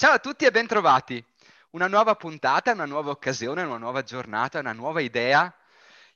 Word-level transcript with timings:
Ciao 0.00 0.12
a 0.12 0.20
tutti 0.20 0.44
e 0.44 0.52
bentrovati. 0.52 1.20
Una 1.70 1.88
nuova 1.88 2.14
puntata, 2.14 2.70
una 2.70 2.84
nuova 2.84 3.10
occasione, 3.10 3.64
una 3.64 3.78
nuova 3.78 4.04
giornata, 4.04 4.60
una 4.60 4.72
nuova 4.72 5.00
idea 5.00 5.52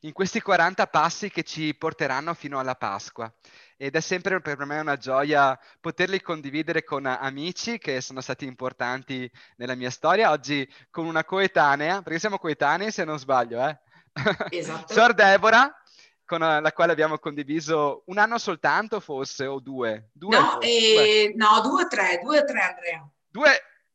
in 0.02 0.12
questi 0.12 0.40
40 0.40 0.86
passi 0.86 1.30
che 1.30 1.42
ci 1.42 1.74
porteranno 1.74 2.32
fino 2.32 2.60
alla 2.60 2.76
Pasqua. 2.76 3.28
Ed 3.76 3.96
è 3.96 4.00
sempre 4.00 4.40
per 4.40 4.64
me 4.66 4.78
una 4.78 4.96
gioia 4.96 5.58
poterli 5.80 6.20
condividere 6.20 6.84
con 6.84 7.06
amici 7.06 7.78
che 7.78 8.00
sono 8.00 8.20
stati 8.20 8.44
importanti 8.46 9.28
nella 9.56 9.74
mia 9.74 9.90
storia. 9.90 10.30
Oggi 10.30 10.64
con 10.88 11.04
una 11.04 11.24
coetanea, 11.24 12.02
perché 12.02 12.20
siamo 12.20 12.38
coetanei 12.38 12.92
se 12.92 13.02
non 13.02 13.18
sbaglio, 13.18 13.66
eh? 13.66 13.80
Esatto. 14.50 14.92
Sor 14.92 15.12
Deborah, 15.12 15.76
con 16.24 16.38
la 16.38 16.72
quale 16.72 16.92
abbiamo 16.92 17.18
condiviso 17.18 18.04
un 18.06 18.18
anno 18.18 18.38
soltanto 18.38 19.00
forse, 19.00 19.46
o 19.46 19.58
due? 19.58 20.10
due 20.12 20.38
no, 20.38 20.60
eh, 20.60 21.32
no, 21.34 21.60
due 21.62 21.82
o 21.82 21.88
tre, 21.88 22.20
due 22.22 22.38
o 22.38 22.44
tre 22.44 22.60
Andrea. 22.60 23.10
Due, 23.28 23.50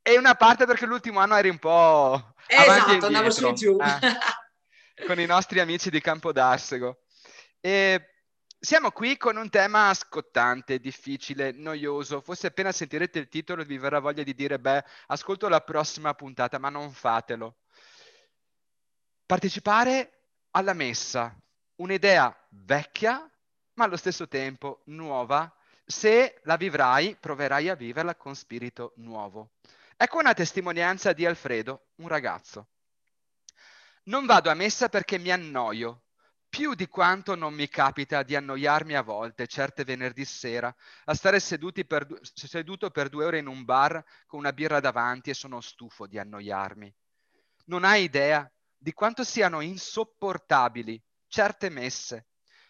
e 0.08 0.18
una 0.18 0.36
parte 0.36 0.66
perché 0.66 0.86
l'ultimo 0.86 1.20
anno 1.20 1.36
eri 1.36 1.50
un 1.50 1.60
po' 1.60 2.34
esatto, 2.48 3.08
andavo 3.08 3.30
su 3.30 3.52
giù. 3.52 3.78
Eh, 3.78 5.06
con 5.06 5.20
i 5.20 5.26
nostri 5.26 5.60
amici 5.60 5.90
di 5.90 6.00
Campodarsego. 6.00 7.02
E 7.60 8.14
siamo 8.58 8.92
qui 8.92 9.18
con 9.18 9.36
un 9.36 9.50
tema 9.50 9.94
scottante, 9.94 10.80
difficile, 10.80 11.52
noioso. 11.52 12.22
Forse 12.22 12.48
appena 12.48 12.72
sentirete 12.72 13.20
il 13.20 13.28
titolo 13.28 13.66
vi 13.66 13.78
verrà 13.78 14.00
voglia 14.00 14.24
di 14.24 14.34
dire, 14.34 14.58
beh, 14.58 14.82
ascolto 15.08 15.50
la 15.50 15.60
prossima 15.60 16.14
puntata, 16.14 16.58
ma 16.58 16.70
non 16.70 16.90
fatelo. 16.94 17.58
Partecipare 19.26 20.30
alla 20.52 20.74
messa, 20.74 21.36
un'idea 21.76 22.34
vecchia, 22.52 23.30
ma 23.74 23.84
allo 23.84 23.98
stesso 23.98 24.30
tempo 24.30 24.84
nuova. 24.86 25.54
Se 25.86 26.40
la 26.44 26.56
vivrai, 26.56 27.18
proverai 27.20 27.68
a 27.68 27.76
viverla 27.76 28.16
con 28.16 28.36
spirito 28.36 28.94
nuovo. 28.96 29.52
Ecco 30.00 30.20
una 30.20 30.36
testimonianza 30.36 31.12
di 31.12 31.26
Alfredo, 31.26 31.88
un 31.96 32.08
ragazzo. 32.08 32.70
Non 34.04 34.28
vado 34.28 34.52
a 34.52 34.54
messa 34.54 34.90
perché 34.90 35.18
mi 35.18 35.32
annoio, 35.32 36.04
più 36.48 36.76
di 36.76 36.88
quanto 36.88 37.34
non 37.34 37.56
mi 37.56 37.68
capita 37.68 38.22
di 38.22 38.36
annoiarmi 38.36 38.94
a 38.94 39.02
volte, 39.02 39.48
certe 39.48 39.84
venerdì 39.84 40.24
sera, 40.24 40.74
a 41.06 41.14
stare 41.16 41.40
per, 41.40 42.08
seduto 42.22 42.92
per 42.92 43.10
due 43.10 43.26
ore 43.26 43.40
in 43.40 43.48
un 43.48 43.66
bar 43.66 44.04
con 44.28 44.38
una 44.38 44.54
birra 44.54 44.80
davanti 44.80 45.32
e 45.32 45.34
sono 45.34 45.62
stufo 45.62 46.06
di 46.06 46.20
annoiarmi. 46.20 46.94
Non 47.66 47.84
hai 47.84 48.04
idea 48.04 48.48
di 48.78 48.94
quanto 48.94 49.24
siano 49.24 49.62
insopportabili 49.62 51.04
certe 51.28 51.70
messe. 51.70 52.28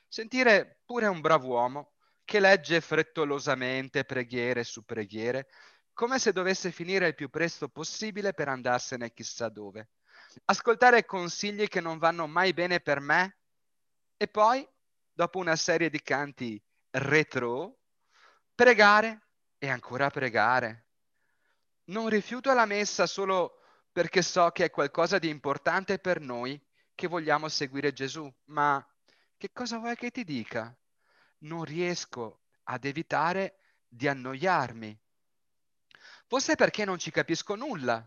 Sentire 0.08 0.80
pure 0.86 1.08
un 1.08 1.20
brav'uomo 1.20 1.92
che 2.24 2.40
legge 2.40 2.80
frettolosamente 2.80 4.06
preghiere 4.06 4.64
su 4.64 4.86
preghiere 4.86 5.50
come 5.98 6.20
se 6.20 6.32
dovesse 6.32 6.72
finire 6.72 7.08
il 7.08 7.16
più 7.16 7.28
presto 7.28 7.70
possibile 7.70 8.32
per 8.32 8.50
andarsene 8.50 9.12
chissà 9.14 9.50
dove. 9.50 9.90
Ascoltare 10.46 11.06
consigli 11.06 11.68
che 11.68 11.82
non 11.82 11.98
vanno 11.98 12.28
mai 12.28 12.54
bene 12.54 12.80
per 12.80 13.00
me 13.00 13.38
e 14.16 14.28
poi, 14.28 14.64
dopo 15.12 15.40
una 15.40 15.56
serie 15.56 15.90
di 15.90 16.00
canti 16.04 16.64
retro, 16.92 17.80
pregare 18.54 19.30
e 19.58 19.70
ancora 19.70 20.12
pregare. 20.12 20.86
Non 21.86 22.10
rifiuto 22.10 22.54
la 22.54 22.68
messa 22.68 23.08
solo 23.08 23.58
perché 23.92 24.22
so 24.22 24.52
che 24.52 24.66
è 24.66 24.70
qualcosa 24.70 25.18
di 25.18 25.30
importante 25.30 25.98
per 25.98 26.22
noi 26.22 26.64
che 26.94 27.08
vogliamo 27.08 27.50
seguire 27.50 27.92
Gesù, 27.92 28.32
ma 28.50 28.88
che 29.36 29.50
cosa 29.52 29.80
vuoi 29.80 29.96
che 29.96 30.12
ti 30.12 30.24
dica? 30.24 30.78
Non 31.40 31.64
riesco 31.64 32.42
ad 32.66 32.86
evitare 32.86 33.58
di 33.88 34.08
annoiarmi 34.08 35.06
Forse 36.28 36.54
è 36.54 36.56
perché 36.56 36.84
non 36.84 36.98
ci 36.98 37.10
capisco 37.10 37.56
nulla. 37.56 38.06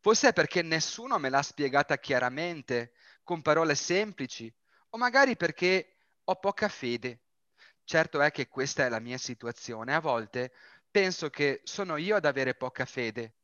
Forse 0.00 0.28
è 0.28 0.32
perché 0.32 0.62
nessuno 0.62 1.18
me 1.18 1.28
l'ha 1.28 1.42
spiegata 1.42 1.98
chiaramente, 1.98 2.92
con 3.22 3.42
parole 3.42 3.74
semplici, 3.74 4.52
o 4.90 4.98
magari 4.98 5.36
perché 5.36 5.96
ho 6.24 6.34
poca 6.36 6.68
fede. 6.68 7.22
Certo 7.84 8.20
è 8.20 8.30
che 8.30 8.48
questa 8.48 8.84
è 8.84 8.88
la 8.88 8.98
mia 8.98 9.18
situazione. 9.18 9.94
A 9.94 10.00
volte 10.00 10.52
penso 10.90 11.30
che 11.30 11.60
sono 11.64 11.96
io 11.96 12.16
ad 12.16 12.24
avere 12.24 12.54
poca 12.54 12.84
fede. 12.84 13.36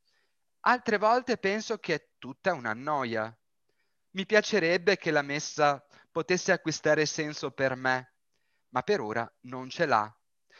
Altre 0.60 0.98
volte 0.98 1.38
penso 1.38 1.78
che 1.78 1.94
è 1.94 2.08
tutta 2.18 2.52
una 2.52 2.74
noia. 2.74 3.34
Mi 4.10 4.26
piacerebbe 4.26 4.96
che 4.96 5.10
la 5.10 5.22
messa 5.22 5.84
potesse 6.10 6.52
acquistare 6.52 7.06
senso 7.06 7.52
per 7.52 7.76
me, 7.76 8.12
ma 8.70 8.82
per 8.82 9.00
ora 9.00 9.32
non 9.42 9.70
ce 9.70 9.86
l'ha. 9.86 10.12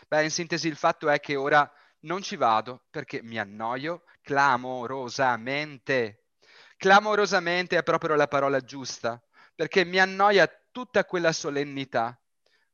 Beh, 0.09 0.23
in 0.23 0.31
sintesi 0.31 0.69
il 0.69 0.77
fatto 0.77 1.11
è 1.11 1.19
che 1.21 1.37
ora 1.37 1.71
non 2.01 2.23
ci 2.23 2.37
vado 2.37 2.85
perché 2.91 3.23
mi 3.23 3.39
annoio 3.39 4.05
clamorosamente. 4.23 6.25
Clamorosamente 6.77 7.77
è 7.77 7.83
proprio 7.83 8.15
la 8.15 8.29
parola 8.29 8.61
giusta, 8.61 9.23
perché 9.55 9.85
mi 9.85 9.99
annoia 9.99 10.51
tutta 10.71 11.05
quella 11.05 11.33
solennità. 11.33 12.19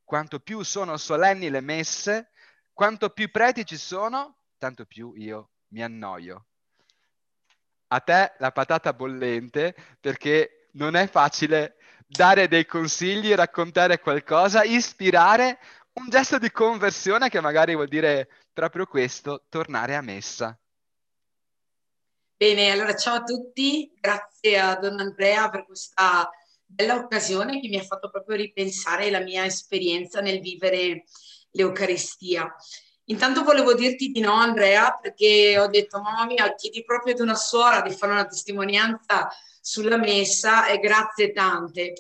Quanto 0.05 0.39
più 0.39 0.63
sono 0.63 0.97
solenni 0.97 1.51
le 1.51 1.61
messe, 1.61 2.31
quanto 2.73 3.11
più 3.11 3.31
preti 3.31 3.67
ci 3.67 3.77
sono, 3.77 4.39
tanto 4.59 4.85
più 4.85 5.13
io 5.17 5.51
mi 5.69 5.83
annoio. 5.83 6.47
A 7.89 8.01
te 8.01 8.35
la 8.39 8.53
patata 8.53 8.93
bollente, 8.93 9.75
perché 10.01 10.69
non 10.73 10.95
è 10.95 11.09
facile 11.09 11.77
dare 12.07 12.47
dei 12.47 12.67
consigli, 12.67 13.35
raccontare 13.35 13.99
qualcosa, 13.99 14.63
ispirare 14.63 15.59
un 15.99 16.09
gesto 16.09 16.39
di 16.39 16.51
conversione 16.51 17.29
che 17.29 17.41
magari 17.41 17.75
vuol 17.75 17.89
dire 17.89 18.29
proprio 18.53 18.87
questo, 18.87 19.45
tornare 19.49 19.95
a 19.95 20.03
messa. 20.03 20.59
Bene, 22.37 22.71
allora 22.71 22.95
ciao 22.95 23.17
a 23.17 23.23
tutti, 23.23 23.91
grazie 23.99 24.59
a 24.59 24.77
Don 24.77 25.01
Andrea 25.01 25.49
per 25.49 25.65
questa 25.65 26.31
bella 26.67 26.97
occasione 26.97 27.61
che 27.61 27.69
mi 27.69 27.79
ha 27.79 27.83
fatto 27.83 28.11
proprio 28.11 28.37
ripensare 28.37 29.11
la 29.11 29.21
mia 29.21 29.47
esperienza 29.47 30.21
nel 30.21 30.41
vivere 30.41 31.05
l'Eucaristia. 31.53 32.55
Intanto 33.05 33.43
volevo 33.43 33.73
dirti 33.73 34.09
di 34.09 34.21
no 34.21 34.35
Andrea 34.35 34.99
perché 35.01 35.59
ho 35.59 35.69
detto 35.69 36.01
mamma 36.03 36.27
mia 36.27 36.55
chiedi 36.55 36.85
proprio 36.85 37.15
ad 37.15 37.21
una 37.21 37.37
suora 37.37 37.81
di 37.81 37.95
fare 37.95 38.13
una 38.13 38.27
testimonianza 38.27 39.31
sulla 39.61 39.97
messa 39.97 40.67
e 40.67 40.79
grazie 40.79 41.33
tante. 41.33 41.95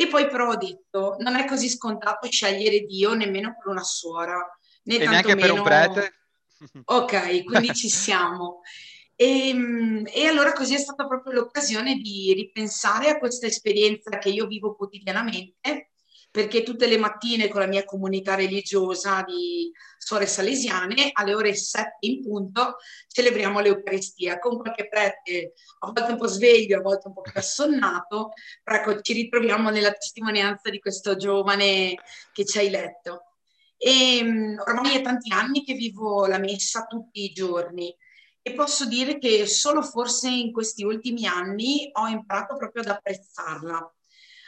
E 0.00 0.06
poi 0.06 0.28
però 0.28 0.48
ho 0.48 0.56
detto, 0.56 1.16
non 1.18 1.36
è 1.36 1.44
così 1.44 1.68
scontato 1.68 2.26
scegliere 2.30 2.86
Dio 2.86 3.12
nemmeno 3.12 3.54
per 3.54 3.70
una 3.70 3.82
suora, 3.82 4.40
né 4.84 4.96
e 4.96 5.06
neanche 5.06 5.36
per 5.36 5.50
un 5.50 5.62
prete? 5.62 6.22
Ok, 6.86 7.44
quindi 7.44 7.74
ci 7.76 7.90
siamo. 7.90 8.62
E, 9.14 9.48
ehm, 9.48 10.06
e, 10.10 10.24
allora 10.24 10.54
così 10.54 10.72
è 10.72 10.78
stata 10.78 11.06
proprio 11.06 11.34
l'occasione 11.34 11.96
di 11.96 12.32
ripensare 12.32 13.10
a 13.10 13.18
questa 13.18 13.46
esperienza 13.46 14.16
che 14.16 14.30
io 14.30 14.46
vivo 14.46 14.74
quotidianamente 14.74 15.89
perché 16.30 16.62
tutte 16.62 16.86
le 16.86 16.96
mattine 16.96 17.48
con 17.48 17.60
la 17.60 17.66
mia 17.66 17.84
comunità 17.84 18.34
religiosa 18.36 19.22
di 19.22 19.70
suore 19.98 20.26
salesiane 20.26 21.10
alle 21.12 21.34
ore 21.34 21.54
7 21.54 21.96
in 22.06 22.22
punto 22.22 22.76
celebriamo 23.08 23.58
l'Eucaristia 23.58 24.38
con 24.38 24.58
qualche 24.58 24.88
prete 24.88 25.54
a 25.80 25.90
volte 25.90 26.12
un 26.12 26.18
po' 26.18 26.26
sveglio, 26.28 26.78
a 26.78 26.82
volte 26.82 27.08
un 27.08 27.14
po' 27.14 27.22
più 27.22 27.32
assonnato, 27.34 28.30
però 28.62 28.78
ecco, 28.78 29.00
ci 29.00 29.12
ritroviamo 29.12 29.70
nella 29.70 29.92
testimonianza 29.92 30.70
di 30.70 30.78
questo 30.78 31.16
giovane 31.16 31.96
che 32.32 32.44
ci 32.44 32.58
hai 32.58 32.70
letto. 32.70 33.24
E 33.76 34.20
mm, 34.22 34.58
ormai 34.58 34.96
è 34.96 35.02
tanti 35.02 35.32
anni 35.32 35.64
che 35.64 35.74
vivo 35.74 36.26
la 36.26 36.38
messa 36.38 36.84
tutti 36.86 37.24
i 37.24 37.32
giorni 37.32 37.94
e 38.42 38.52
posso 38.52 38.86
dire 38.86 39.18
che 39.18 39.46
solo 39.46 39.82
forse 39.82 40.28
in 40.28 40.52
questi 40.52 40.84
ultimi 40.84 41.26
anni 41.26 41.90
ho 41.92 42.06
imparato 42.06 42.56
proprio 42.56 42.82
ad 42.82 42.88
apprezzarla 42.88 43.94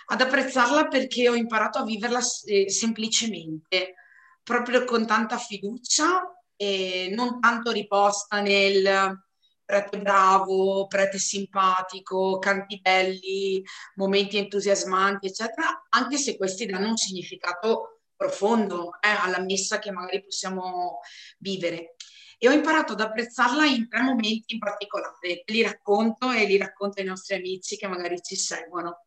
ad 0.07 0.21
apprezzarla 0.21 0.89
perché 0.89 1.29
ho 1.29 1.35
imparato 1.35 1.79
a 1.79 1.85
viverla 1.85 2.21
eh, 2.47 2.71
semplicemente, 2.71 3.95
proprio 4.43 4.85
con 4.85 5.07
tanta 5.07 5.39
fiducia 5.39 6.23
e 6.57 7.11
non 7.15 7.41
tanto 7.41 7.71
riposta 7.71 8.41
nel 8.41 9.19
prete 9.65 9.99
bravo, 10.01 10.87
prete 10.87 11.19
simpatico, 11.19 12.39
canti 12.39 12.79
belli, 12.81 13.63
momenti 13.95 14.37
entusiasmanti, 14.37 15.29
eccetera, 15.29 15.87
anche 15.89 16.19
se 16.19 16.37
questi 16.37 16.67
danno 16.67 16.89
un 16.89 16.97
significato 16.97 18.03
profondo 18.15 19.01
eh, 19.01 19.09
alla 19.09 19.41
messa 19.41 19.79
che 19.79 19.91
magari 19.91 20.23
possiamo 20.23 21.01
vivere. 21.39 21.95
E 22.39 22.49
ho 22.49 22.53
imparato 22.53 22.93
ad 22.93 23.01
apprezzarla 23.01 23.65
in 23.65 23.89
tre 23.89 24.03
momenti 24.03 24.55
in 24.55 24.59
particolare, 24.59 25.43
li 25.47 25.63
racconto 25.63 26.31
e 26.31 26.45
li 26.45 26.59
racconto 26.59 27.01
ai 27.01 27.07
nostri 27.07 27.37
amici 27.37 27.77
che 27.77 27.87
magari 27.87 28.21
ci 28.21 28.37
seguono. 28.37 29.05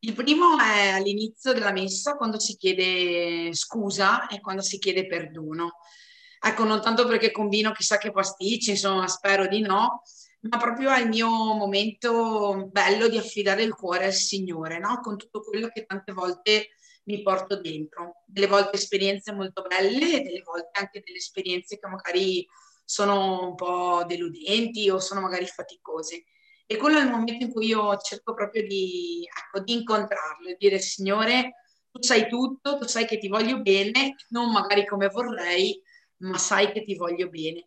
Il 0.00 0.14
primo 0.14 0.58
è 0.58 0.88
all'inizio 0.90 1.52
della 1.52 1.72
messa, 1.72 2.16
quando 2.16 2.38
si 2.38 2.56
chiede 2.56 3.52
scusa 3.54 4.26
e 4.28 4.40
quando 4.40 4.62
si 4.62 4.78
chiede 4.78 5.06
perdono. 5.06 5.78
Ecco, 6.38 6.64
non 6.64 6.80
tanto 6.80 7.06
perché 7.06 7.30
combino 7.30 7.72
chissà 7.72 7.98
che 7.98 8.12
pasticci, 8.12 8.70
insomma, 8.70 9.08
spero 9.08 9.46
di 9.48 9.60
no, 9.60 10.02
ma 10.42 10.58
proprio 10.58 10.94
il 10.96 11.08
mio 11.08 11.28
momento 11.28 12.68
bello 12.70 13.08
di 13.08 13.16
affidare 13.16 13.62
il 13.62 13.74
cuore 13.74 14.04
al 14.06 14.12
Signore, 14.12 14.78
no? 14.78 15.00
Con 15.00 15.16
tutto 15.16 15.40
quello 15.40 15.68
che 15.68 15.86
tante 15.86 16.12
volte 16.12 16.68
mi 17.04 17.22
porto 17.22 17.60
dentro. 17.60 18.22
Delle 18.26 18.46
volte 18.46 18.76
esperienze 18.76 19.32
molto 19.32 19.62
belle 19.62 20.20
e 20.20 20.20
delle 20.20 20.42
volte 20.42 20.78
anche 20.78 21.02
delle 21.04 21.18
esperienze 21.18 21.78
che 21.78 21.88
magari 21.88 22.46
sono 22.84 23.48
un 23.48 23.54
po' 23.54 24.04
deludenti 24.06 24.88
o 24.90 25.00
sono 25.00 25.20
magari 25.20 25.46
faticose. 25.46 26.24
E 26.66 26.76
quello 26.76 26.98
è 26.98 27.02
il 27.02 27.10
momento 27.10 27.44
in 27.44 27.52
cui 27.52 27.66
io 27.66 27.96
cerco 27.98 28.34
proprio 28.34 28.66
di, 28.66 29.24
ecco, 29.24 29.64
di 29.64 29.72
incontrarlo 29.72 30.48
e 30.48 30.56
dire 30.58 30.80
Signore, 30.80 31.62
tu 31.90 32.02
sai 32.02 32.28
tutto, 32.28 32.76
tu 32.76 32.86
sai 32.86 33.06
che 33.06 33.18
ti 33.18 33.28
voglio 33.28 33.60
bene, 33.60 34.16
non 34.30 34.50
magari 34.50 34.84
come 34.86 35.08
vorrei, 35.08 35.80
ma 36.18 36.38
sai 36.38 36.72
che 36.72 36.84
ti 36.84 36.96
voglio 36.96 37.28
bene. 37.28 37.64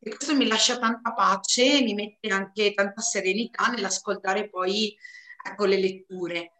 E 0.00 0.10
questo 0.16 0.34
mi 0.34 0.46
lascia 0.46 0.78
tanta 0.78 1.12
pace, 1.12 1.82
mi 1.82 1.94
mette 1.94 2.28
anche 2.28 2.72
tanta 2.72 3.00
serenità 3.02 3.66
nell'ascoltare 3.68 4.48
poi 4.48 4.96
ecco, 5.46 5.64
le 5.66 5.78
letture. 5.78 6.52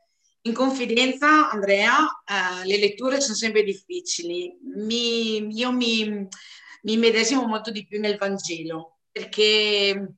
In 0.42 0.54
confidenza, 0.54 1.50
Andrea, 1.50 2.22
eh, 2.24 2.66
le 2.66 2.78
letture 2.78 3.20
sono 3.20 3.34
sempre 3.34 3.62
difficili. 3.62 4.58
Mi, 4.76 5.46
io 5.54 5.72
mi, 5.72 6.26
mi 6.82 6.96
medesimo 6.96 7.46
molto 7.46 7.70
di 7.70 7.84
più 7.84 7.98
nel 7.98 8.16
Vangelo, 8.16 9.00
perché 9.10 10.14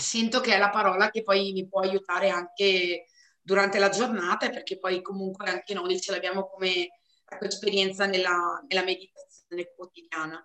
sento 0.00 0.40
che 0.40 0.54
è 0.54 0.58
la 0.58 0.70
parola 0.70 1.10
che 1.10 1.22
poi 1.22 1.52
mi 1.52 1.68
può 1.68 1.80
aiutare 1.80 2.30
anche 2.30 3.06
durante 3.40 3.78
la 3.78 3.88
giornata, 3.88 4.50
perché 4.50 4.78
poi 4.78 5.02
comunque 5.02 5.48
anche 5.50 5.74
noi 5.74 6.00
ce 6.00 6.12
l'abbiamo 6.12 6.48
come 6.48 7.00
esperienza 7.40 8.06
nella, 8.06 8.62
nella 8.68 8.84
meditazione 8.84 9.72
quotidiana. 9.74 10.44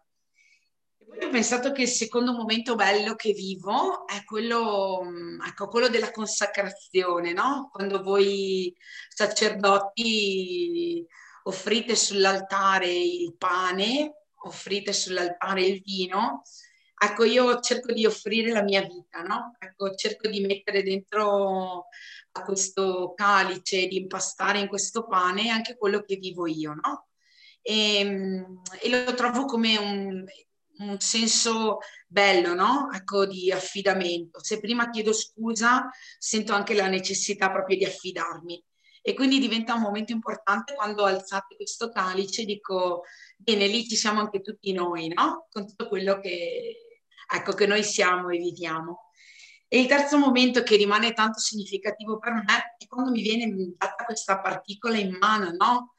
Ho 1.07 1.29
pensato 1.29 1.71
che 1.71 1.83
il 1.83 1.87
secondo 1.87 2.33
momento 2.33 2.75
bello 2.75 3.15
che 3.15 3.31
vivo 3.31 4.07
è 4.07 4.23
quello, 4.23 5.03
ecco, 5.45 5.67
quello 5.67 5.87
della 5.87 6.11
consacrazione, 6.11 7.31
no? 7.31 7.69
Quando 7.71 8.01
voi 8.01 8.75
sacerdoti 9.09 11.05
offrite 11.43 11.95
sull'altare 11.95 12.91
il 12.91 13.35
pane, 13.37 14.29
offrite 14.45 14.93
sull'altare 14.93 15.63
il 15.63 15.81
vino, 15.81 16.41
ecco, 17.05 17.23
io 17.23 17.59
cerco 17.59 17.91
di 17.93 18.05
offrire 18.05 18.51
la 18.51 18.63
mia 18.63 18.81
vita, 18.81 19.21
no? 19.21 19.55
Ecco, 19.59 19.93
cerco 19.95 20.27
di 20.27 20.41
mettere 20.41 20.83
dentro 20.83 21.87
a 22.31 22.43
questo 22.43 23.13
calice, 23.15 23.87
di 23.87 23.97
impastare 23.97 24.59
in 24.59 24.67
questo 24.67 25.05
pane 25.07 25.49
anche 25.49 25.77
quello 25.77 26.01
che 26.01 26.17
vivo 26.17 26.47
io, 26.47 26.73
no? 26.73 27.07
E, 27.61 27.99
ehm, 27.99 28.61
e 28.81 28.89
lo 28.89 29.13
trovo 29.13 29.45
come 29.45 29.77
un, 29.77 30.25
un 30.77 30.99
senso 30.99 31.79
bello, 32.07 32.53
no? 32.53 32.89
Ecco, 32.93 33.25
di 33.25 33.51
affidamento. 33.51 34.43
Se 34.43 34.59
prima 34.59 34.89
chiedo 34.89 35.13
scusa, 35.13 35.89
sento 36.17 36.53
anche 36.53 36.73
la 36.73 36.87
necessità 36.87 37.51
proprio 37.51 37.77
di 37.77 37.85
affidarmi. 37.85 38.63
E 39.01 39.13
quindi 39.13 39.39
diventa 39.39 39.75
un 39.75 39.81
momento 39.81 40.11
importante 40.11 40.73
quando 40.73 41.05
alzate 41.05 41.55
questo 41.55 41.89
calice 41.89 42.43
dico, 42.43 43.03
bene, 43.37 43.67
lì 43.67 43.87
ci 43.87 43.95
siamo 43.95 44.19
anche 44.19 44.41
tutti 44.41 44.73
noi, 44.73 45.09
no? 45.09 45.47
Con 45.51 45.67
tutto 45.67 45.87
quello 45.87 46.19
che, 46.19 46.84
ecco, 47.27 47.53
che 47.53 47.65
noi 47.67 47.83
siamo 47.83 48.29
e 48.29 48.37
viviamo. 48.37 49.11
E 49.67 49.79
il 49.79 49.87
terzo 49.87 50.17
momento 50.17 50.63
che 50.63 50.75
rimane 50.75 51.13
tanto 51.13 51.39
significativo 51.39 52.19
per 52.19 52.33
me 52.33 52.75
è 52.77 52.85
quando 52.87 53.11
mi 53.11 53.21
viene 53.21 53.53
data 53.77 54.05
questa 54.05 54.39
particola 54.39 54.97
in 54.97 55.17
mano, 55.19 55.51
no? 55.51 55.95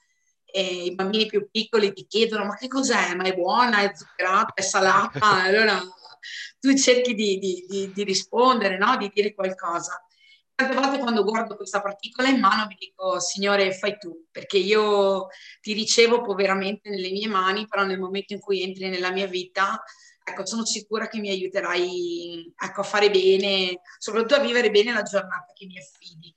e 0.57 0.85
i 0.85 0.95
bambini 0.95 1.27
più 1.27 1.51
piccoli 1.51 1.93
ti 1.93 2.07
chiedono 2.07 2.47
ma 2.47 2.57
che 2.57 2.69
cos'è? 2.69 3.15
Ma 3.15 3.25
è 3.25 3.35
buona, 3.35 3.81
è 3.81 3.93
zuccherata, 3.95 4.55
è 4.55 4.63
salata? 4.63 5.21
allora 5.45 5.79
tu 6.59 6.75
cerchi 6.75 7.15
di, 7.15 7.39
di, 7.39 7.67
di, 7.69 7.93
di 7.93 8.05
rispondere, 8.05 8.79
no? 8.79 8.97
di 8.97 9.11
dire 9.13 9.35
qualcosa. 9.35 10.03
Tante 10.55 10.75
volte 10.75 10.99
quando 10.99 11.23
guardo 11.23 11.57
questa 11.57 11.83
particola 11.83 12.29
in 12.29 12.41
mano 12.41 12.67
mi 12.67 12.77
dico, 12.79 13.21
Signore, 13.21 13.75
fai 13.75 13.99
tu, 13.99 14.27
perché 14.31 14.57
io 14.57 15.27
ti 15.61 15.75
ricevo 15.75 16.23
poveramente 16.23 16.89
nelle 16.89 17.11
mie 17.11 17.29
mani, 17.29 17.67
però 17.67 17.85
nel 17.85 17.99
momento 17.99 18.33
in 18.33 18.41
cui 18.41 18.63
entri 18.63 18.89
nella 18.89 19.13
mia 19.13 19.27
vita, 19.27 19.83
ecco, 20.29 20.45
sono 20.45 20.65
sicura 20.65 21.09
che 21.09 21.21
mi 21.21 21.31
aiuterai 21.31 22.53
ecco, 22.57 22.81
a 22.81 22.85
fare 22.85 23.11
bene, 23.11 23.81
soprattutto 23.99 24.35
a 24.35 24.41
vivere 24.41 24.71
bene 24.71 24.93
la 24.93 25.03
giornata 25.03 25.53
che 25.55 25.67
mi 25.67 25.79
affidi 25.79 26.35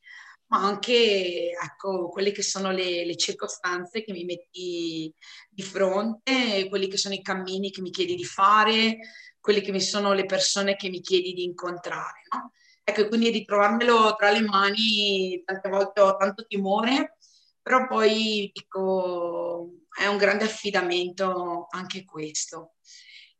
ma 0.49 0.63
anche 0.63 1.51
ecco, 1.51 2.09
quelle 2.09 2.31
che 2.31 2.41
sono 2.41 2.71
le, 2.71 3.05
le, 3.05 3.15
circostanze 3.15 4.03
che 4.03 4.11
mi 4.11 4.25
metti 4.25 5.13
di 5.47 5.61
fronte, 5.61 6.67
quelli 6.69 6.87
che 6.87 6.97
sono 6.97 7.13
i 7.13 7.21
cammini 7.21 7.69
che 7.71 7.81
mi 7.81 7.91
chiedi 7.91 8.15
di 8.15 8.25
fare, 8.25 8.97
quelle 9.39 9.61
che 9.61 9.71
mi 9.71 9.81
sono 9.81 10.13
le 10.13 10.25
persone 10.25 10.75
che 10.75 10.89
mi 10.89 11.01
chiedi 11.01 11.33
di 11.33 11.43
incontrare. 11.43 12.21
No? 12.33 12.51
Ecco, 12.83 13.07
quindi 13.07 13.29
ritrovarmelo 13.29 14.15
tra 14.15 14.31
le 14.31 14.41
mani, 14.41 15.41
tante 15.45 15.69
volte 15.69 16.01
ho 16.01 16.17
tanto 16.17 16.45
timore, 16.47 17.17
però 17.61 17.85
poi 17.87 18.49
dico, 18.51 19.69
è 19.95 20.07
un 20.07 20.17
grande 20.17 20.45
affidamento 20.45 21.67
anche 21.69 22.05
questo. 22.05 22.73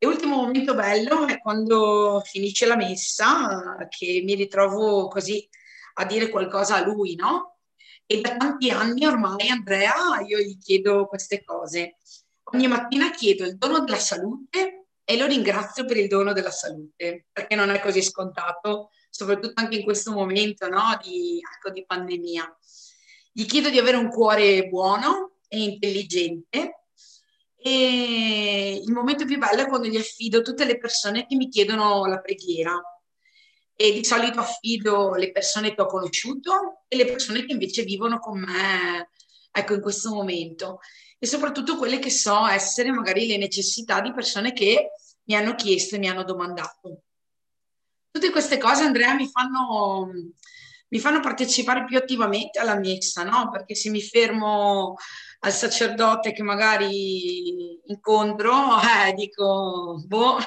E 0.01 0.07
ultimo 0.07 0.38
momento 0.38 0.74
bello 0.75 1.28
è 1.28 1.40
quando 1.40 2.22
finisce 2.24 2.66
la 2.66 2.78
messa, 2.78 3.75
che 3.90 4.22
mi 4.24 4.34
ritrovo 4.34 5.10
così 5.10 5.46
a 5.96 6.06
dire 6.06 6.30
qualcosa 6.30 6.78
a 6.78 6.86
lui, 6.86 7.16
no? 7.16 7.57
E 8.06 8.22
da 8.22 8.38
tanti 8.38 8.69
anni 8.69 9.06
ormai, 9.06 9.50
Andrea, 9.50 10.22
io 10.25 10.40
gli 10.40 10.57
chiedo 10.57 11.06
queste 11.06 11.44
cose. 11.44 11.98
Ogni 12.54 12.68
mattina 12.68 13.12
chiedo 13.12 13.44
il 13.44 13.57
dono 13.57 13.84
della 13.84 14.00
salute 14.00 14.86
e 15.04 15.18
lo 15.18 15.25
ringrazio 15.25 15.84
per 15.84 15.98
il 15.98 16.07
dono 16.07 16.31
della 16.31 16.50
salute, 16.50 17.25
perché 17.30 17.56
non 17.56 17.69
è 17.69 17.81
così 17.81 18.02
scontato, 18.02 18.92
soprattutto 19.10 19.60
anche 19.62 19.80
in 19.80 19.84
questo 19.84 20.13
momento 20.13 20.69
no? 20.69 20.98
di, 21.04 21.42
ecco, 21.56 21.72
di 21.72 21.86
pandemia. 21.86 22.57
Gli 23.34 23.45
chiedo 23.45 23.69
di 23.69 23.78
avere 23.78 23.98
un 23.98 24.07
cuore 24.07 24.66
buono 24.69 25.40
e 25.50 25.62
intelligente 25.62 26.79
e 27.61 28.81
il 28.83 28.91
momento 28.91 29.25
più 29.25 29.38
bello 29.38 29.61
è 29.61 29.67
quando 29.67 29.88
gli 29.88 29.97
affido 29.97 30.41
tutte 30.41 30.65
le 30.65 30.77
persone 30.77 31.25
che 31.25 31.35
mi 31.35 31.50
chiedono 31.50 32.06
la 32.06 32.19
preghiera 32.19 32.81
e 33.75 33.91
di 33.91 34.03
solito 34.03 34.39
affido 34.39 35.13
le 35.15 35.31
persone 35.31 35.73
che 35.73 35.81
ho 35.81 35.85
conosciuto 35.85 36.83
e 36.88 36.95
le 36.95 37.06
persone 37.06 37.45
che 37.45 37.51
invece 37.51 37.83
vivono 37.83 38.19
con 38.19 38.39
me 38.39 39.09
ecco, 39.51 39.73
in 39.73 39.81
questo 39.81 40.13
momento 40.13 40.79
e 41.17 41.27
soprattutto 41.27 41.77
quelle 41.77 42.00
che 42.00 42.09
so 42.09 42.47
essere 42.47 42.91
magari 42.91 43.27
le 43.27 43.38
necessità 43.38 44.00
di 44.00 44.13
persone 44.13 44.53
che 44.53 44.91
mi 45.23 45.35
hanno 45.35 45.56
chiesto 45.56 45.95
e 45.95 46.00
mi 46.00 46.07
hanno 46.07 46.23
domandato. 46.23 47.03
Tutte 48.09 48.31
queste 48.31 48.57
cose, 48.57 48.83
Andrea, 48.83 49.13
mi 49.13 49.29
fanno, 49.29 50.11
mi 50.89 51.00
fanno 51.00 51.19
partecipare 51.19 51.86
più 51.86 51.97
attivamente 51.97 52.59
alla 52.59 52.77
messa, 52.77 53.24
no? 53.24 53.50
Perché 53.51 53.75
se 53.75 53.89
mi 53.89 54.01
fermo 54.01 54.95
al 55.41 55.53
sacerdote 55.53 56.33
che 56.33 56.44
magari 56.44 57.80
incontro, 57.86 58.77
eh, 58.81 59.13
dico, 59.13 60.01
boh, 60.06 60.38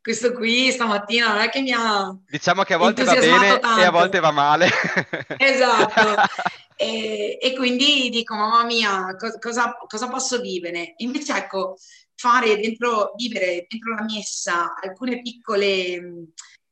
questo 0.00 0.32
qui 0.32 0.70
stamattina 0.70 1.28
non 1.28 1.42
è 1.42 1.50
che 1.50 1.60
mi 1.60 1.72
ha... 1.72 2.16
Diciamo 2.26 2.62
che 2.62 2.74
a 2.74 2.78
volte 2.78 3.04
va 3.04 3.14
bene 3.14 3.58
tanto. 3.58 3.80
e 3.80 3.84
a 3.84 3.90
volte 3.90 4.20
va 4.20 4.30
male. 4.30 4.68
Esatto. 5.36 6.14
e, 6.76 7.38
e, 7.40 7.54
quindi 7.56 8.08
dico, 8.08 8.34
mamma 8.34 8.64
mia, 8.64 9.14
cosa, 9.38 9.76
cosa 9.86 10.08
posso 10.08 10.40
vivere? 10.40 10.94
Invece 10.98 11.36
ecco, 11.36 11.76
fare 12.14 12.56
dentro, 12.56 13.12
vivere 13.16 13.66
dentro 13.68 13.94
la 13.94 14.04
messa 14.04 14.74
alcune 14.80 15.20
piccole, 15.20 16.00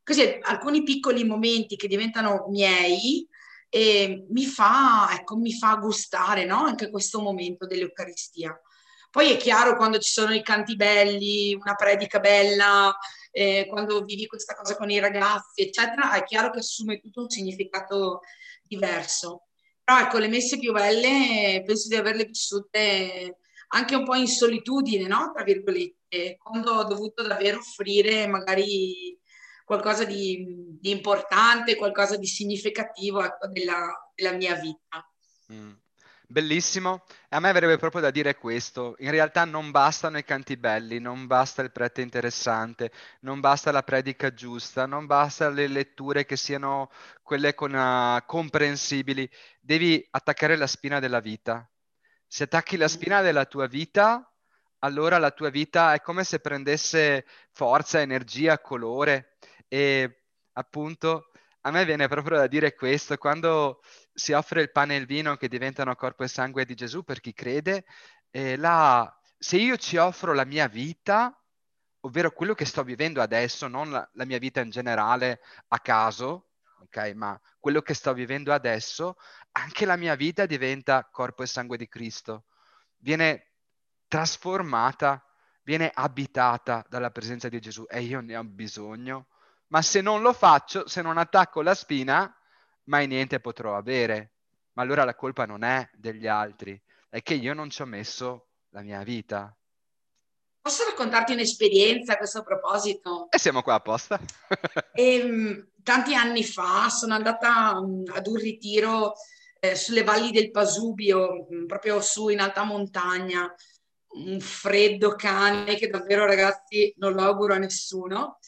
così, 0.07 0.39
alcuni 0.43 0.85
piccoli 0.85 1.25
momenti 1.25 1.75
che 1.75 1.89
diventano 1.89 2.47
miei, 2.49 3.27
e 3.69 4.25
mi 4.31 4.47
fa, 4.47 5.09
ecco, 5.13 5.37
mi 5.37 5.53
fa 5.53 5.75
gustare 5.75 6.45
no? 6.45 6.65
anche 6.65 6.91
questo 6.91 7.21
momento 7.21 7.67
dell'Eucaristia. 7.67 8.59
Poi 9.11 9.33
è 9.33 9.37
chiaro 9.37 9.77
quando 9.77 9.99
ci 9.99 10.13
sono 10.13 10.33
i 10.33 10.43
canti 10.43 10.77
belli, 10.77 11.55
una 11.55 11.75
predica 11.75 12.21
bella, 12.21 12.97
eh, 13.33 13.67
quando 13.69 14.05
vivi 14.05 14.27
questa 14.27 14.55
cosa 14.55 14.77
con 14.77 14.91
i 14.91 14.99
ragazzi, 14.99 15.63
eccetera, 15.63 16.13
è 16.13 16.23
chiaro 16.23 16.51
che 16.51 16.59
assume 16.59 17.01
tutto 17.01 17.23
un 17.23 17.29
significato 17.29 18.21
diverso. 18.63 19.47
Però 19.83 20.01
ecco, 20.01 20.19
le 20.19 20.29
messe 20.29 20.59
più 20.59 20.73
belle 20.73 21.63
penso 21.65 21.89
di 21.89 21.97
averle 21.97 22.25
vissute 22.25 23.39
anche 23.69 23.95
un 23.95 24.05
po' 24.05 24.15
in 24.15 24.29
solitudine, 24.29 25.07
no? 25.07 25.33
Tra 25.35 25.43
virgolette, 25.43 26.37
quando 26.39 26.73
ho 26.73 26.85
dovuto 26.85 27.23
davvero 27.27 27.59
offrire 27.59 28.27
magari 28.27 29.16
qualcosa 29.67 30.05
di, 30.05 30.79
di 30.81 30.91
importante, 30.91 31.75
qualcosa 31.75 32.17
di 32.17 32.27
significativo 32.27 33.25
ecco, 33.25 33.49
della, 33.49 34.13
della, 34.15 34.33
mia 34.33 34.55
vita. 34.55 35.05
Mm. 35.53 35.73
Bellissimo, 36.29 37.05
a 37.31 37.41
me 37.41 37.49
avrebbe 37.49 37.77
proprio 37.77 38.01
da 38.01 38.11
dire 38.11 38.37
questo, 38.37 38.95
in 38.99 39.11
realtà 39.11 39.45
non 39.45 39.71
bastano 39.73 40.19
i 40.19 40.25
canti 40.25 40.57
belli, 40.57 40.99
non 40.99 41.27
basta 41.27 41.63
il 41.63 41.73
prete 41.73 42.01
interessante, 42.01 42.91
non 43.21 43.41
basta 43.41 43.71
la 43.71 43.83
predica 43.83 44.33
giusta, 44.33 44.87
non 44.87 45.07
basta 45.07 45.49
le 45.49 45.69
letture 45.69 46.25
che 46.27 46.37
siano 46.37 46.91
quelle 47.23 47.55
con, 47.55 47.75
uh, 47.75 48.25
comprensibili, 48.25 49.29
devi 49.61 50.05
attaccare 50.11 50.57
la 50.57 50.67
spina 50.67 51.01
della 51.01 51.21
vita. 51.21 51.69
Se 52.27 52.45
attacchi 52.45 52.77
la 52.77 52.87
mm. 52.87 52.89
spina 52.89 53.21
della 53.21 53.45
tua 53.47 53.67
vita, 53.67 54.29
allora 54.81 55.19
la 55.19 55.31
tua 55.31 55.51
vita 55.51 55.95
è 55.95 56.01
come 56.01 56.23
se 56.23 56.41
prendesse 56.41 57.25
forza, 57.51 58.01
energia, 58.01 58.59
colore 58.59 59.36
e 59.69 60.23
appunto 60.53 61.31
a 61.63 61.71
me 61.71 61.85
viene 61.85 62.07
proprio 62.09 62.39
da 62.39 62.47
dire 62.47 62.75
questo, 62.75 63.17
quando 63.17 63.81
si 64.13 64.33
offre 64.33 64.63
il 64.63 64.71
pane 64.71 64.95
e 64.95 64.99
il 64.99 65.07
vino 65.07 65.37
che 65.37 65.49
diventano 65.49 65.95
corpo 65.97 66.23
e 66.23 66.29
sangue 66.29 66.65
di 66.65 66.75
Gesù 66.75 67.03
per 67.03 67.21
chi 67.21 67.33
crede, 67.33 67.85
eh, 68.31 68.57
la, 68.57 69.13
se 69.37 69.57
io 69.57 69.77
ci 69.77 69.97
offro 69.97 70.33
la 70.33 70.45
mia 70.45 70.69
vita, 70.69 71.37
ovvero 72.01 72.31
quello 72.31 72.55
che 72.55 72.65
sto 72.65 72.85
vivendo 72.85 73.21
adesso, 73.21 73.67
non 73.67 73.91
la, 73.91 74.09
la 74.13 74.25
mia 74.25 74.39
vita 74.39 74.61
in 74.61 74.71
generale 74.71 75.41
a 75.69 75.81
caso, 75.81 76.51
ok? 76.83 77.13
Ma 77.15 77.39
quello 77.59 77.83
che 77.83 77.95
sto 77.95 78.13
vivendo 78.15 78.53
adesso, 78.53 79.17
anche 79.53 79.87
la 79.87 79.97
mia 79.97 80.15
vita 80.15 80.47
diventa 80.47 81.09
corpo 81.11 81.43
e 81.43 81.47
sangue 81.47 81.77
di 81.77 81.89
Cristo. 81.89 82.45
Viene 82.99 83.53
trasformata, 84.07 85.25
viene 85.63 85.91
abitata 85.93 86.85
dalla 86.89 87.11
presenza 87.11 87.49
di 87.49 87.61
Gesù 87.61 87.85
e 87.89 88.03
io 88.03 88.21
ne 88.21 88.37
ho 88.37 88.45
bisogno. 88.45 89.27
Ma 89.69 89.83
se 89.83 90.01
non 90.01 90.23
lo 90.23 90.33
faccio, 90.33 90.87
se 90.87 91.03
non 91.03 91.19
attacco 91.19 91.63
la 91.63 91.75
spina, 91.75 92.33
mai 92.85 93.07
niente 93.07 93.41
potrò 93.41 93.77
avere. 93.77 94.33
Ma 94.73 94.83
allora 94.83 95.05
la 95.05 95.15
colpa 95.15 95.47
non 95.47 95.65
è 95.65 95.89
degli 95.95 96.27
altri, 96.27 96.81
è 97.09 97.23
che 97.23 97.35
io 97.35 97.55
non 97.55 97.71
ci 97.71 97.83
ho 97.83 97.87
messo 97.87 98.49
la 98.71 98.83
mia 98.83 99.03
vita. 99.03 99.57
Posso 100.61 100.85
raccontarti 100.85 101.33
un'esperienza 101.33 102.15
a 102.15 102.17
questo 102.17 102.43
proposito? 102.43 103.29
E 103.31 103.39
siamo 103.39 103.63
qua 103.63 103.75
apposta. 103.75 104.21
e, 104.93 105.15
ehm, 105.21 105.69
tanti 105.83 106.15
anni 106.15 106.45
fa 106.45 106.89
sono 106.89 107.15
andata 107.15 107.79
um, 107.79 108.03
ad 108.13 108.27
un 108.27 108.37
ritiro 108.37 109.15
eh, 109.61 109.77
sulle 109.77 110.03
valli 110.03 110.33
del 110.33 110.51
Pasubio, 110.51 111.47
mm, 111.53 111.67
proprio 111.67 112.01
su 112.01 112.29
in 112.29 112.41
alta 112.41 112.65
montagna, 112.65 113.53
un 114.09 114.41
freddo 114.41 115.15
cane 115.15 115.77
che 115.77 115.89
davvero 115.89 116.27
ragazzi 116.27 116.93
non 116.99 117.13
lo 117.13 117.23
auguro 117.23 117.55
a 117.55 117.59
nessuno. 117.59 118.39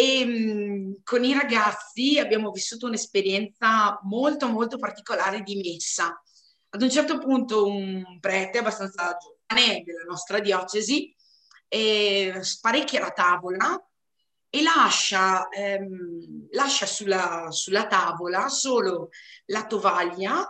E 0.00 0.24
mh, 0.24 1.00
con 1.02 1.24
i 1.24 1.32
ragazzi 1.32 2.20
abbiamo 2.20 2.52
vissuto 2.52 2.86
un'esperienza 2.86 3.98
molto 4.04 4.46
molto 4.46 4.78
particolare 4.78 5.42
di 5.42 5.56
messa. 5.56 6.22
Ad 6.70 6.82
un 6.82 6.88
certo 6.88 7.18
punto 7.18 7.66
un 7.66 8.20
prete 8.20 8.58
abbastanza 8.58 9.16
giovane 9.16 9.82
della 9.82 10.04
nostra 10.06 10.38
diocesi 10.38 11.12
eh, 11.66 12.38
sparecchia 12.42 13.00
la 13.00 13.10
tavola 13.10 13.88
e 14.48 14.62
lascia, 14.62 15.48
ehm, 15.48 16.46
lascia 16.52 16.86
sulla, 16.86 17.50
sulla 17.50 17.88
tavola 17.88 18.48
solo 18.48 19.08
la 19.46 19.66
tovaglia, 19.66 20.46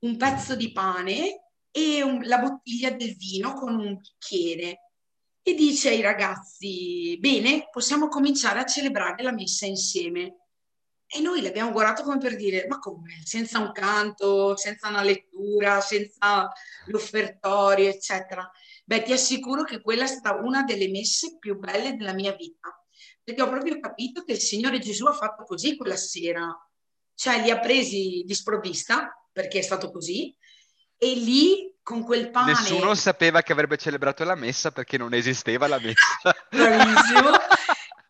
un 0.00 0.16
pezzo 0.16 0.56
di 0.56 0.72
pane 0.72 1.50
e 1.70 2.02
un, 2.02 2.22
la 2.24 2.38
bottiglia 2.38 2.90
del 2.90 3.14
vino 3.14 3.54
con 3.54 3.78
un 3.78 3.98
bicchiere 3.98 4.83
e 5.46 5.52
dice 5.52 5.90
ai 5.90 6.00
ragazzi, 6.00 7.18
bene, 7.20 7.68
possiamo 7.70 8.08
cominciare 8.08 8.60
a 8.60 8.64
celebrare 8.64 9.22
la 9.22 9.30
messa 9.30 9.66
insieme. 9.66 10.38
E 11.06 11.20
noi 11.20 11.42
l'abbiamo 11.42 11.70
guardato 11.70 12.02
come 12.02 12.16
per 12.16 12.34
dire, 12.34 12.66
ma 12.66 12.78
come? 12.78 13.20
Senza 13.24 13.58
un 13.58 13.70
canto, 13.70 14.56
senza 14.56 14.88
una 14.88 15.02
lettura, 15.02 15.82
senza 15.82 16.50
l'offertorio, 16.86 17.90
eccetera. 17.90 18.50
Beh, 18.86 19.02
ti 19.02 19.12
assicuro 19.12 19.64
che 19.64 19.82
quella 19.82 20.04
è 20.04 20.06
stata 20.06 20.40
una 20.40 20.62
delle 20.62 20.88
messe 20.88 21.36
più 21.38 21.58
belle 21.58 21.94
della 21.94 22.14
mia 22.14 22.32
vita, 22.32 22.82
perché 23.22 23.42
ho 23.42 23.48
proprio 23.50 23.78
capito 23.80 24.24
che 24.24 24.32
il 24.32 24.40
Signore 24.40 24.78
Gesù 24.78 25.04
ha 25.04 25.12
fatto 25.12 25.44
così 25.44 25.76
quella 25.76 25.96
sera, 25.96 26.56
cioè 27.14 27.42
li 27.42 27.50
ha 27.50 27.60
presi 27.60 28.22
di 28.24 28.34
sprovvista, 28.34 29.12
perché 29.30 29.58
è 29.58 29.62
stato 29.62 29.90
così, 29.90 30.34
e 30.96 31.14
lì 31.14 31.73
con 31.84 32.02
quel 32.02 32.30
pane... 32.30 32.52
Nessuno 32.52 32.94
sapeva 32.96 33.42
che 33.42 33.52
avrebbe 33.52 33.76
celebrato 33.76 34.24
la 34.24 34.34
messa 34.34 34.72
perché 34.72 34.98
non 34.98 35.14
esisteva 35.14 35.68
la 35.68 35.78
messa. 35.78 36.34
Bravissimo. 36.50 37.30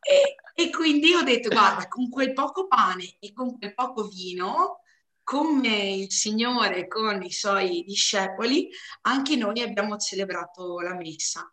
e, 0.01 0.37
e 0.55 0.71
quindi 0.71 1.13
ho 1.13 1.23
detto, 1.23 1.51
guarda, 1.51 1.89
con 1.89 2.09
quel 2.09 2.33
poco 2.33 2.67
pane 2.69 3.17
e 3.19 3.35
con 3.35 3.59
quel 3.59 3.75
poco 3.75 4.07
vino 4.07 4.79
come 5.25 5.95
il 5.95 6.13
Signore 6.13 6.87
con 6.87 7.21
i 7.23 7.33
suoi 7.33 7.83
discepoli, 7.83 8.69
anche 9.03 9.37
noi 9.37 9.61
abbiamo 9.61 9.97
celebrato 9.97 10.81
la 10.81 10.95
messa. 10.95 11.51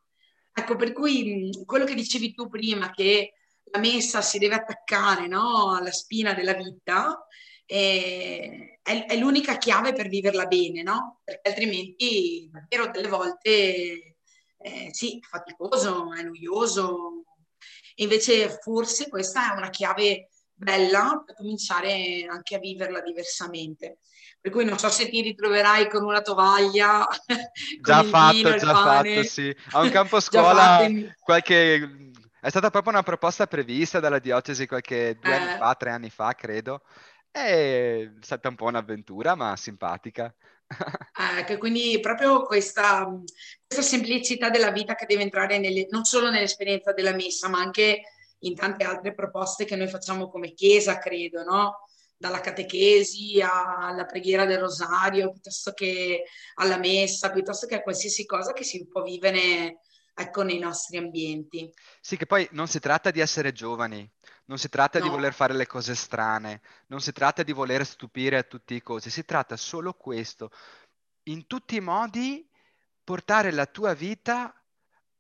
Ecco, 0.54 0.76
per 0.76 0.92
cui 0.92 1.50
quello 1.66 1.86
che 1.86 1.96
dicevi 1.96 2.34
tu 2.34 2.50
prima, 2.50 2.92
che 2.92 3.34
la 3.72 3.80
messa 3.80 4.22
si 4.22 4.38
deve 4.38 4.56
attaccare 4.56 5.28
no, 5.28 5.74
alla 5.74 5.92
spina 5.92 6.34
della 6.34 6.54
vita, 6.54 7.26
eh, 7.72 8.80
è, 8.82 9.06
è, 9.06 9.16
l'unica 9.16 9.58
chiave 9.58 9.94
per 9.94 10.10
viverla 10.10 10.46
bene, 10.46 10.84
no? 10.84 11.22
Perché 11.24 11.50
altrimenti 11.50 12.50
davvero 12.52 12.92
delle 12.92 13.08
volte 13.08 14.18
eh, 14.58 14.90
sì, 14.92 15.20
è 15.20 15.26
faticoso, 15.26 16.14
è 16.14 16.22
noioso. 16.22 17.24
Invece 17.96 18.60
forse 18.62 19.08
questa 19.08 19.54
è 19.54 19.58
una 19.58 19.70
chiave 19.70 20.28
bella 20.54 21.24
per 21.26 21.36
cominciare 21.36 22.26
anche 22.30 22.56
a 22.56 22.60
viverla 22.60 23.00
diversamente. 23.00 24.00
Per 24.42 24.52
cui 24.52 24.66
non 24.66 24.78
so 24.78 24.90
se 24.90 25.08
ti 25.08 25.22
ritroverai 25.22 25.88
con 25.88 26.04
una 26.04 26.22
tovaglia. 26.22 27.08
già 27.80 28.04
fatto, 28.04 28.36
vino, 28.36 28.58
già 28.58 28.74
fatto, 28.74 29.24
sì. 29.24 29.56
A 29.72 29.80
un 29.80 29.90
campo 29.90 30.20
scuola 30.20 30.86
qualche... 31.22 32.10
È 32.42 32.50
stata 32.50 32.72
proprio 32.72 32.92
una 32.94 33.04
proposta 33.04 33.46
prevista 33.46 34.00
dalla 34.00 34.18
diocesi 34.18 34.66
qualche 34.66 35.16
due 35.22 35.32
eh. 35.32 35.36
anni 35.36 35.58
fa, 35.60 35.76
tre 35.76 35.92
anni 35.92 36.10
fa, 36.10 36.34
credo. 36.34 36.82
È 37.32 38.12
stata 38.20 38.50
un 38.50 38.56
po' 38.56 38.66
un'avventura, 38.66 39.36
ma 39.36 39.56
simpatica. 39.56 40.34
Ecco, 41.38 41.58
quindi 41.58 42.00
proprio 42.00 42.44
questa, 42.44 43.06
questa, 43.68 43.84
semplicità 43.84 44.50
della 44.50 44.72
vita 44.72 44.96
che 44.96 45.06
deve 45.06 45.24
entrare 45.24 45.60
nelle, 45.60 45.88
non 45.90 46.04
solo 46.04 46.30
nell'esperienza 46.30 46.94
della 46.94 47.14
messa, 47.14 47.50
ma 47.50 47.60
anche 47.60 48.04
in 48.40 48.56
tante 48.56 48.84
altre 48.86 49.14
proposte 49.14 49.66
che 49.66 49.76
noi 49.76 49.88
facciamo 49.88 50.30
come 50.30 50.54
Chiesa, 50.54 50.98
credo, 50.98 51.44
no? 51.44 51.88
Dalla 52.18 52.40
catechesi 52.40 53.42
alla 53.42 54.06
preghiera 54.06 54.46
del 54.46 54.60
rosario, 54.60 55.32
piuttosto 55.32 55.74
che 55.74 56.24
alla 56.56 56.78
messa, 56.78 57.32
piuttosto 57.32 57.68
che 57.68 57.76
a 57.76 57.82
qualsiasi 57.82 58.26
cosa 58.26 58.54
che 58.54 58.64
si 58.64 58.88
può 58.88 59.04
vivere 59.04 59.80
ecco, 60.14 60.44
nei 60.44 60.60
nostri 60.60 60.98
ambienti. 60.98 61.72
Sì, 62.00 62.18
che 62.18 62.26
poi 62.26 62.48
non 62.52 62.68
si 62.68 62.80
tratta 62.80 63.12
di 63.12 63.20
essere 63.20 63.52
giovani, 63.52 64.10
non 64.52 64.60
si 64.60 64.68
tratta 64.68 65.00
no. 65.00 65.06
di 65.06 65.10
voler 65.10 65.34
fare 65.34 65.54
le 65.54 65.66
cose 65.66 65.96
strane, 65.96 66.60
non 66.88 67.00
si 67.00 67.14
tratta 67.14 67.42
di 67.42 67.54
voler 67.54 67.86
stupire 67.86 68.38
a 68.38 68.44
tutti 68.44 68.76
i 68.76 68.82
costi, 68.82 69.10
si 69.10 69.24
tratta 69.24 69.56
solo 69.56 69.94
questo, 69.94 70.52
in 71.24 71.48
tutti 71.48 71.78
i 71.78 71.80
modi 71.80 72.46
portare 73.02 73.52
la 73.52 73.66
tua 73.66 73.94
vita 73.94 74.54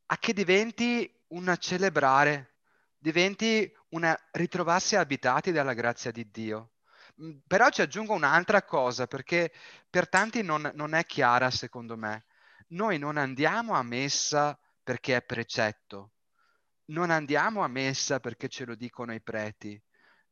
a 0.05 0.17
che 0.17 0.33
diventi 0.33 1.09
un 1.29 1.55
celebrare 1.57 2.55
diventi 2.97 3.73
una 3.89 4.17
ritrovarsi 4.31 4.97
abitati 4.97 5.53
dalla 5.53 5.73
grazia 5.73 6.11
di 6.11 6.29
Dio. 6.29 6.71
Mm, 7.23 7.37
però 7.47 7.69
ci 7.69 7.81
aggiungo 7.81 8.13
un'altra 8.13 8.63
cosa, 8.63 9.07
perché 9.07 9.53
per 9.89 10.09
tanti 10.09 10.43
non, 10.43 10.69
non 10.75 10.93
è 10.93 11.05
chiara 11.05 11.49
secondo 11.49 11.95
me. 11.95 12.25
Noi 12.71 12.99
non 12.99 13.15
andiamo 13.15 13.75
a 13.75 13.81
messa 13.81 14.59
perché 14.83 15.15
è 15.15 15.21
precetto, 15.21 16.11
non 16.91 17.09
andiamo 17.09 17.63
a 17.63 17.67
messa 17.67 18.19
perché 18.19 18.47
ce 18.47 18.65
lo 18.65 18.75
dicono 18.75 19.13
i 19.13 19.21
preti, 19.21 19.81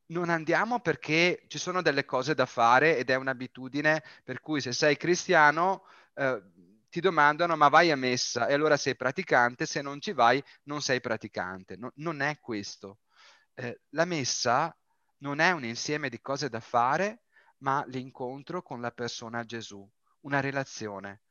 non 0.07 0.29
andiamo 0.29 0.79
perché 0.79 1.43
ci 1.47 1.57
sono 1.57 1.81
delle 1.81 2.05
cose 2.05 2.33
da 2.33 2.45
fare 2.45 2.97
ed 2.97 3.09
è 3.09 3.15
un'abitudine 3.15 4.03
per 4.23 4.39
cui 4.39 4.61
se 4.61 4.71
sei 4.71 4.97
cristiano 4.97 5.83
eh, 6.15 6.41
ti 6.89 6.99
domandano 6.99 7.55
ma 7.55 7.69
vai 7.69 7.91
a 7.91 7.95
messa 7.95 8.47
e 8.47 8.53
allora 8.53 8.77
sei 8.77 8.95
praticante, 8.95 9.65
se 9.65 9.81
non 9.81 10.01
ci 10.01 10.11
vai 10.11 10.43
non 10.63 10.81
sei 10.81 10.99
praticante. 11.01 11.75
No, 11.77 11.91
non 11.95 12.21
è 12.21 12.39
questo. 12.39 12.99
Eh, 13.53 13.81
la 13.89 14.05
messa 14.05 14.75
non 15.19 15.39
è 15.39 15.51
un 15.51 15.63
insieme 15.63 16.09
di 16.09 16.19
cose 16.21 16.49
da 16.49 16.59
fare, 16.59 17.23
ma 17.57 17.83
l'incontro 17.87 18.61
con 18.61 18.81
la 18.81 18.91
persona 18.91 19.43
Gesù, 19.43 19.87
una 20.21 20.39
relazione. 20.39 21.21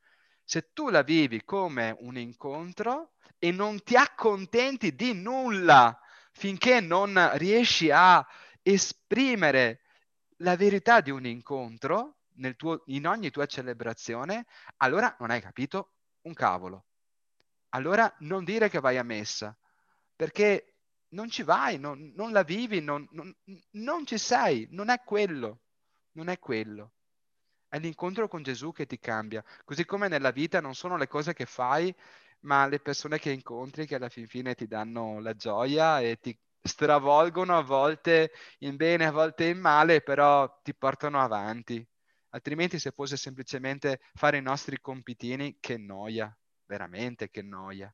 Se 0.51 0.71
tu 0.73 0.89
la 0.89 1.03
vivi 1.03 1.45
come 1.45 1.95
un 2.01 2.17
incontro 2.17 3.17
e 3.39 3.53
non 3.53 3.83
ti 3.83 3.97
accontenti 3.97 4.95
di 4.95 5.13
nulla 5.13 6.01
finché 6.33 6.81
non 6.81 7.33
riesci 7.35 7.91
a 7.91 8.27
esprimere 8.63 9.83
la 10.39 10.57
verità 10.57 11.03
di 11.03 11.11
un 11.11 11.27
incontro, 11.27 12.21
tuo, 12.57 12.83
in 12.87 13.07
ogni 13.07 13.31
tua 13.31 13.45
celebrazione, 13.45 14.47
allora 14.79 15.15
non 15.19 15.31
hai 15.31 15.43
capito 15.43 15.93
un 16.23 16.33
cavolo. 16.33 16.87
Allora 17.75 18.11
non 18.21 18.45
dire 18.45 18.71
che 18.71 18.81
vai 18.81 18.97
a 18.97 19.03
messa, 19.03 19.55
perché 20.17 20.77
non 21.09 21.29
ci 21.29 21.43
vai, 21.43 21.79
non, 21.79 22.15
non 22.17 22.33
la 22.33 22.43
vivi, 22.43 22.81
non, 22.81 23.07
non, 23.11 23.37
non 23.73 24.07
ci 24.07 24.17
sei, 24.17 24.67
non 24.71 24.89
è 24.89 25.03
quello, 25.05 25.61
non 26.13 26.29
è 26.31 26.39
quello. 26.39 26.93
È 27.69 27.79
l'incontro 27.79 28.29
con 28.29 28.43
Gesù 28.43 28.73
che 28.73 28.87
ti 28.87 28.99
cambia, 28.99 29.45
così 29.65 29.85
come 29.85 30.09
nella 30.09 30.31
vita 30.31 30.61
non 30.61 30.75
sono 30.75 30.97
le 30.97 31.07
cose 31.07 31.35
che 31.35 31.45
fai, 31.45 31.95
ma 32.41 32.67
le 32.67 32.81
persone 32.81 33.19
che 33.19 33.31
incontri 33.31 33.87
che 33.87 33.97
alla 33.97 34.09
fin 34.09 34.27
fine 34.27 34.55
ti 34.55 34.67
danno 34.67 35.21
la 35.21 35.35
gioia 35.35 36.01
e 36.01 36.19
ti 36.19 36.39
stravolgono 36.63 37.57
a 37.57 37.63
volte 37.63 38.33
in 38.61 38.77
bene, 38.77 39.07
a 39.07 39.11
volte 39.13 39.45
in 39.45 39.59
male, 39.59 40.01
però 40.01 40.61
ti 40.63 40.75
portano 40.75 41.21
avanti. 41.21 41.87
Altrimenti 42.31 42.79
se 42.79 42.91
fosse 42.91 43.17
semplicemente 43.17 44.01
fare 44.15 44.39
i 44.39 44.43
nostri 44.43 44.81
compitini, 44.81 45.59
che 45.61 45.77
noia, 45.79 46.35
veramente 46.67 47.31
che 47.31 47.43
noia. 47.43 47.93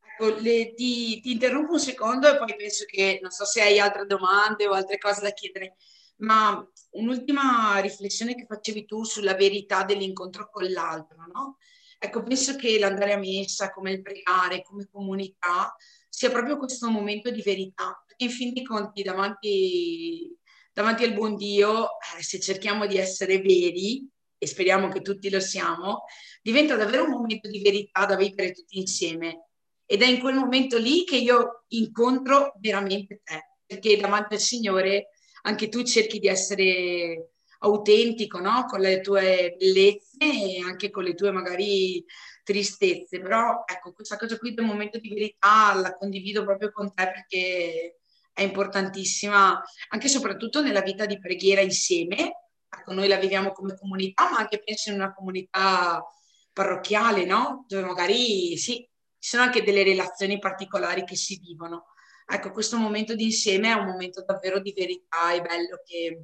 Ecco, 0.00 0.34
le, 0.40 0.72
ti, 0.74 1.20
ti, 1.20 1.32
interrompo 1.32 1.72
un 1.72 1.80
secondo 1.80 2.32
e 2.32 2.38
poi 2.38 2.54
penso 2.56 2.84
che 2.86 3.18
non 3.20 3.30
so 3.30 3.44
se 3.44 3.60
hai 3.60 3.78
altre 3.78 4.06
domande 4.06 4.66
o 4.66 4.72
altre 4.72 4.96
cose 4.98 5.20
da 5.20 5.30
chiedere, 5.30 5.76
ma 6.16 6.66
un'ultima 6.90 7.78
riflessione 7.78 8.34
che 8.34 8.46
facevi 8.46 8.84
tu 8.84 9.04
sulla 9.04 9.34
verità 9.34 9.84
dell'incontro 9.84 10.48
con 10.50 10.70
l'altro, 10.70 11.24
no? 11.32 11.58
Ecco, 11.98 12.22
penso 12.22 12.56
che 12.56 12.78
l'andare 12.78 13.14
a 13.14 13.18
messa, 13.18 13.72
come 13.72 13.92
il 13.92 14.02
pregare, 14.02 14.62
come 14.62 14.88
comunità, 14.90 15.74
sia 16.08 16.30
proprio 16.30 16.58
questo 16.58 16.90
momento 16.90 17.30
di 17.30 17.42
verità. 17.42 18.02
Perché 18.06 18.24
in 18.24 18.30
fin 18.30 18.52
dei 18.52 18.62
conti, 18.62 19.02
davanti, 19.02 20.36
davanti 20.72 21.04
al 21.04 21.14
buon 21.14 21.36
Dio, 21.36 21.84
eh, 22.16 22.22
se 22.22 22.38
cerchiamo 22.38 22.86
di 22.86 22.98
essere 22.98 23.40
veri, 23.40 24.06
e 24.38 24.46
speriamo 24.46 24.88
che 24.88 25.00
tutti 25.00 25.30
lo 25.30 25.40
siamo, 25.40 26.04
diventa 26.42 26.76
davvero 26.76 27.04
un 27.04 27.12
momento 27.12 27.48
di 27.48 27.62
verità 27.62 28.04
da 28.04 28.16
vivere 28.16 28.52
tutti 28.52 28.78
insieme. 28.78 29.48
Ed 29.86 30.02
è 30.02 30.06
in 30.06 30.20
quel 30.20 30.34
momento 30.34 30.78
lì 30.78 31.04
che 31.04 31.16
io 31.16 31.64
incontro 31.68 32.52
veramente 32.60 33.22
te, 33.24 33.56
perché 33.64 33.96
davanti 33.96 34.34
al 34.34 34.40
Signore 34.40 35.10
anche 35.46 35.68
tu 35.68 35.82
cerchi 35.82 36.18
di 36.18 36.26
essere 36.28 37.30
autentico, 37.60 38.40
no? 38.40 38.64
Con 38.66 38.80
le 38.80 39.00
tue 39.00 39.54
bellezze 39.58 40.18
e 40.18 40.60
anche 40.64 40.90
con 40.90 41.04
le 41.04 41.14
tue 41.14 41.30
magari 41.30 42.04
tristezze, 42.42 43.20
però 43.20 43.64
ecco, 43.66 43.92
questa 43.92 44.16
cosa 44.16 44.36
qui 44.38 44.54
del 44.54 44.64
momento 44.64 44.98
di 44.98 45.08
verità 45.08 45.74
la 45.74 45.96
condivido 45.96 46.44
proprio 46.44 46.70
con 46.70 46.92
te 46.94 47.04
perché 47.04 47.98
è 48.32 48.42
importantissima 48.42 49.60
anche 49.88 50.06
e 50.06 50.10
soprattutto 50.10 50.62
nella 50.62 50.82
vita 50.82 51.06
di 51.06 51.18
preghiera 51.18 51.60
insieme. 51.60 52.42
Ecco, 52.68 52.92
noi 52.92 53.08
la 53.08 53.16
viviamo 53.16 53.52
come 53.52 53.76
comunità, 53.76 54.30
ma 54.30 54.38
anche 54.38 54.62
penso 54.62 54.90
in 54.90 54.96
una 54.96 55.14
comunità 55.14 56.04
parrocchiale, 56.52 57.24
no? 57.24 57.64
Dove 57.66 57.84
magari 57.84 58.56
sì, 58.58 58.76
ci 59.18 59.30
sono 59.30 59.42
anche 59.42 59.62
delle 59.62 59.82
relazioni 59.82 60.38
particolari 60.38 61.04
che 61.04 61.16
si 61.16 61.38
vivono. 61.38 61.86
Ecco, 62.28 62.50
questo 62.50 62.76
momento 62.76 63.14
di 63.14 63.24
insieme 63.24 63.68
è 63.68 63.74
un 63.74 63.86
momento 63.86 64.24
davvero 64.24 64.60
di 64.60 64.72
verità 64.72 65.32
e 65.32 65.42
bello 65.42 65.80
che 65.84 66.22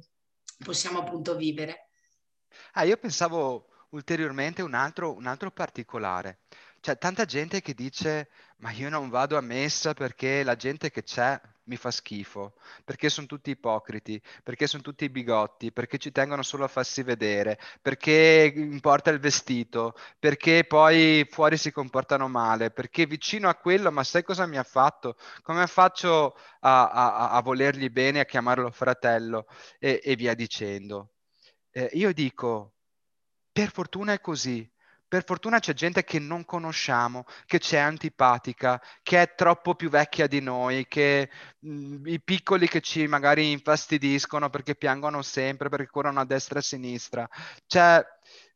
possiamo 0.63 0.99
appunto 0.99 1.35
vivere. 1.35 1.89
Ah, 2.73 2.83
io 2.83 2.97
pensavo 2.97 3.69
ulteriormente 3.89 4.61
un 4.61 4.73
altro, 4.73 5.15
un 5.15 5.25
altro 5.25 5.51
particolare. 5.51 6.41
C'è 6.81 6.97
tanta 6.97 7.23
gente 7.23 7.61
che 7.61 7.73
dice, 7.73 8.29
ma 8.57 8.71
io 8.71 8.89
non 8.89 9.09
vado 9.09 9.37
a 9.37 9.41
messa 9.41 9.93
perché 9.93 10.43
la 10.43 10.55
gente 10.55 10.91
che 10.91 11.03
c'è 11.03 11.39
mi 11.65 11.75
fa 11.77 11.91
schifo, 11.91 12.53
perché 12.83 13.09
sono 13.09 13.27
tutti 13.27 13.51
ipocriti, 13.51 14.21
perché 14.43 14.67
sono 14.67 14.81
tutti 14.83 15.09
bigotti, 15.09 15.71
perché 15.71 15.97
ci 15.97 16.11
tengono 16.11 16.43
solo 16.43 16.63
a 16.65 16.67
farsi 16.67 17.03
vedere, 17.03 17.59
perché 17.81 18.51
importa 18.55 19.09
il 19.11 19.19
vestito, 19.19 19.95
perché 20.19 20.65
poi 20.65 21.25
fuori 21.29 21.57
si 21.57 21.71
comportano 21.71 22.27
male, 22.27 22.71
perché 22.71 23.05
vicino 23.05 23.47
a 23.49 23.55
quello, 23.55 23.91
ma 23.91 24.03
sai 24.03 24.23
cosa 24.23 24.45
mi 24.45 24.57
ha 24.57 24.63
fatto? 24.63 25.15
Come 25.41 25.65
faccio 25.67 26.35
a, 26.61 26.89
a, 26.89 27.29
a 27.31 27.41
volergli 27.41 27.89
bene, 27.89 28.19
a 28.19 28.25
chiamarlo 28.25 28.69
fratello 28.71 29.45
e, 29.79 30.01
e 30.03 30.15
via 30.15 30.33
dicendo? 30.33 31.11
Eh, 31.71 31.89
io 31.93 32.13
dico, 32.13 32.73
per 33.51 33.71
fortuna 33.71 34.13
è 34.13 34.19
così, 34.21 34.67
per 35.13 35.25
fortuna 35.25 35.59
c'è 35.59 35.73
gente 35.73 36.03
che 36.03 36.17
non 36.17 36.43
conosciamo, 36.43 37.25
che 37.45 37.59
c'è 37.59 37.77
antipatica, 37.77 38.81
che 39.03 39.21
è 39.21 39.35
troppo 39.35 39.75
più 39.75 39.87
vecchia 39.87 40.25
di 40.25 40.41
noi, 40.41 40.87
che 40.87 41.29
mh, 41.59 41.69
mm, 41.69 42.07
i 42.07 42.19
piccoli 42.19 42.67
che 42.67 42.81
ci 42.81 43.05
magari 43.05 43.51
infastidiscono 43.51 44.49
perché 44.49 44.73
piangono 44.73 45.21
sempre, 45.21 45.69
perché 45.69 45.85
corrono 45.91 46.19
a 46.19 46.25
destra 46.25 46.55
e 46.55 46.59
a 46.61 46.63
sinistra. 46.63 47.29
Cioè, 47.67 48.03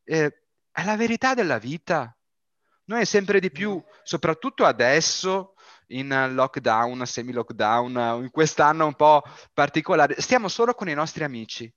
eh, 0.02 0.42
è 0.72 0.84
la 0.84 0.96
verità 0.96 1.34
della 1.34 1.58
vita. 1.58 2.12
Noi 2.86 3.06
sempre 3.06 3.38
di 3.38 3.52
più, 3.52 3.80
soprattutto 4.02 4.64
adesso, 4.64 5.54
in 5.88 6.32
lockdown, 6.34 7.06
semi-lockdown, 7.06 8.22
in 8.24 8.30
quest'anno 8.32 8.84
un 8.84 8.94
po' 8.94 9.22
particolare, 9.52 10.20
stiamo 10.20 10.48
solo 10.48 10.74
con 10.74 10.88
i 10.88 10.94
nostri 10.94 11.22
amici 11.22 11.72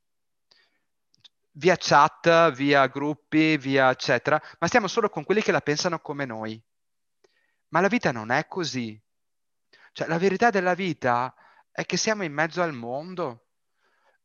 via 1.53 1.75
chat, 1.77 2.51
via 2.51 2.87
gruppi, 2.87 3.57
via 3.57 3.89
eccetera, 3.89 4.41
ma 4.59 4.67
stiamo 4.67 4.87
solo 4.87 5.09
con 5.09 5.23
quelli 5.23 5.41
che 5.41 5.51
la 5.51 5.61
pensano 5.61 5.99
come 5.99 6.25
noi. 6.25 6.61
Ma 7.69 7.81
la 7.81 7.87
vita 7.87 8.11
non 8.11 8.31
è 8.31 8.47
così. 8.47 9.01
Cioè, 9.93 10.07
la 10.07 10.17
verità 10.17 10.49
della 10.49 10.73
vita 10.73 11.33
è 11.71 11.85
che 11.85 11.97
siamo 11.97 12.23
in 12.23 12.33
mezzo 12.33 12.61
al 12.61 12.73
mondo 12.73 13.47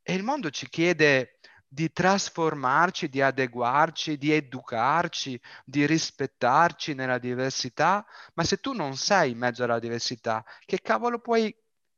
e 0.03 0.15
il 0.15 0.23
mondo 0.23 0.51
ci 0.51 0.69
chiede 0.69 1.41
di 1.69 1.93
trasformarci, 1.93 3.09
di 3.09 3.21
adeguarci, 3.21 4.17
di 4.17 4.33
educarci, 4.33 5.41
di 5.65 5.85
rispettarci 5.85 6.95
nella 6.95 7.19
diversità, 7.19 8.07
ma 8.35 8.45
se 8.45 8.59
tu 8.59 8.73
non 8.73 8.97
sei 8.97 9.33
in 9.33 9.39
mezzo 9.39 9.65
alla 9.65 9.81
diversità, 9.81 10.45
che 10.65 10.81
cavolo 10.81 11.19
puoi 11.21 11.55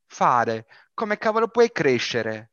fare? 0.07 0.67
Come 0.95 1.19
cavolo 1.19 1.49
puoi 1.49 1.71
crescere? 1.71 2.53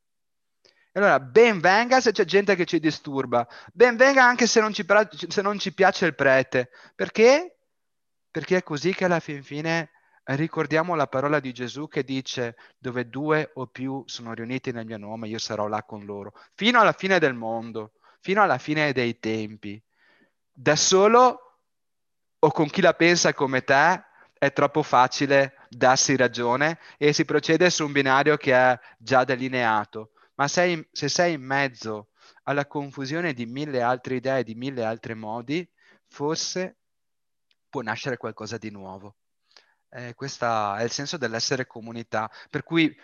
Allora, 1.00 1.20
ben 1.20 1.60
venga 1.60 2.00
se 2.00 2.14
c'è 2.14 2.24
gente 2.24 2.56
che 2.56 2.64
ci 2.64 2.80
disturba, 2.80 3.46
ben 3.74 3.98
venga 3.98 4.24
anche 4.24 4.48
se 4.48 4.62
non 4.62 4.74
ci, 4.74 4.86
se 5.28 5.42
non 5.42 5.60
ci 5.60 5.74
piace 5.74 6.06
il 6.06 6.16
prete. 6.16 6.70
Perché? 6.96 7.58
Perché 8.32 8.58
è 8.58 8.64
così 8.64 8.94
che 8.94 9.04
alla 9.04 9.20
fin 9.20 9.44
fine 9.44 9.92
ricordiamo 10.24 10.96
la 10.96 11.08
parola 11.08 11.42
di 11.42 11.52
Gesù 11.52 11.90
che 11.90 12.06
dice 12.06 12.56
dove 12.78 13.10
due 13.10 13.52
o 13.56 13.68
più 13.68 14.04
sono 14.06 14.34
riuniti 14.34 14.72
nel 14.72 14.86
mio 14.86 14.98
nome, 14.98 15.28
io 15.28 15.38
sarò 15.38 15.68
là 15.68 15.84
con 15.84 16.06
loro, 16.06 16.32
fino 16.54 16.80
alla 16.80 16.94
fine 16.94 17.20
del 17.20 17.34
mondo, 17.34 17.92
fino 18.22 18.42
alla 18.42 18.58
fine 18.58 18.94
dei 18.94 19.20
tempi. 19.20 19.82
Da 20.50 20.78
solo 20.78 21.60
o 22.40 22.52
con 22.52 22.70
chi 22.70 22.80
la 22.80 22.94
pensa 22.94 23.34
come 23.34 23.66
te 23.66 24.02
è 24.38 24.54
troppo 24.54 24.82
facile 24.82 25.58
darsi 25.68 26.16
ragione 26.16 26.80
e 26.98 27.12
si 27.12 27.26
procede 27.26 27.70
su 27.70 27.86
un 27.86 27.92
binario 27.92 28.38
che 28.38 28.54
è 28.54 28.80
già 28.98 29.26
delineato 29.26 30.12
ma 30.36 30.48
sei, 30.48 30.88
se 30.92 31.10
sei 31.10 31.34
in 31.34 31.44
mezzo 31.44 32.10
alla 32.44 32.68
confusione 32.68 33.34
di 33.34 33.46
mille 33.46 33.82
altre 33.82 34.16
idee, 34.16 34.44
di 34.44 34.56
mille 34.56 34.84
altri 34.84 35.16
modi, 35.16 35.68
forse 36.08 36.78
può 37.70 37.82
nascere 37.82 38.18
qualcosa 38.18 38.58
di 38.58 38.70
nuovo. 38.70 39.16
Eh, 39.90 40.14
questo 40.14 40.46
è 40.76 40.84
il 40.84 40.92
senso 40.92 41.18
dell'essere 41.18 41.68
comunità, 41.68 42.30
per 42.50 42.64
cui 42.64 42.96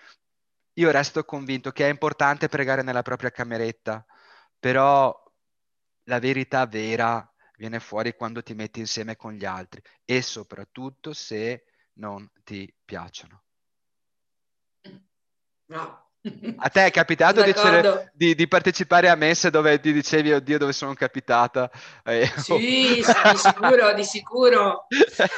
io 0.73 0.91
resto 0.91 1.23
convinto 1.23 1.71
che 1.71 1.85
è 1.85 1.89
importante 1.89 2.47
pregare 2.47 2.81
nella 2.81 3.01
propria 3.01 3.31
cameretta, 3.31 4.05
però 4.59 5.13
la 6.05 6.19
verità 6.19 6.65
vera 6.65 7.25
viene 7.57 7.79
fuori 7.79 8.15
quando 8.15 8.41
ti 8.41 8.53
metti 8.53 8.79
insieme 8.79 9.15
con 9.15 9.33
gli 9.33 9.45
altri 9.45 9.81
e 10.03 10.21
soprattutto 10.21 11.13
se 11.13 11.65
non 11.93 12.29
ti 12.43 12.73
piacciono. 12.83 13.43
No, 15.67 16.10
a 16.57 16.69
te 16.69 16.85
è 16.85 16.91
capitato 16.91 17.41
di, 17.41 17.53
di, 18.13 18.35
di, 18.35 18.47
partecipare 18.47 19.09
a 19.09 19.15
messe 19.15 19.49
dove 19.49 19.79
ti 19.79 19.91
dicevi, 19.91 20.33
oddio, 20.33 20.59
dove 20.59 20.73
sono 20.73 20.93
capitata? 20.93 21.69
Eh, 22.03 22.31
sì, 22.37 23.03
sì, 23.03 23.03
di 23.31 23.37
sicuro, 23.37 23.93
di 23.93 24.03
sicuro. 24.03 24.87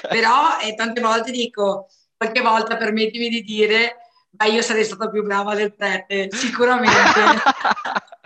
Però 0.10 0.60
eh, 0.62 0.76
tante 0.76 1.00
volte 1.00 1.32
dico, 1.32 1.88
qualche 2.18 2.42
volta 2.42 2.76
permettimi 2.76 3.30
di 3.30 3.42
dire, 3.44 3.96
ma 4.38 4.46
io 4.46 4.62
sarei 4.62 4.84
stata 4.84 5.10
più 5.10 5.24
brava 5.24 5.56
del 5.56 5.74
prete, 5.74 6.30
sicuramente. 6.32 6.92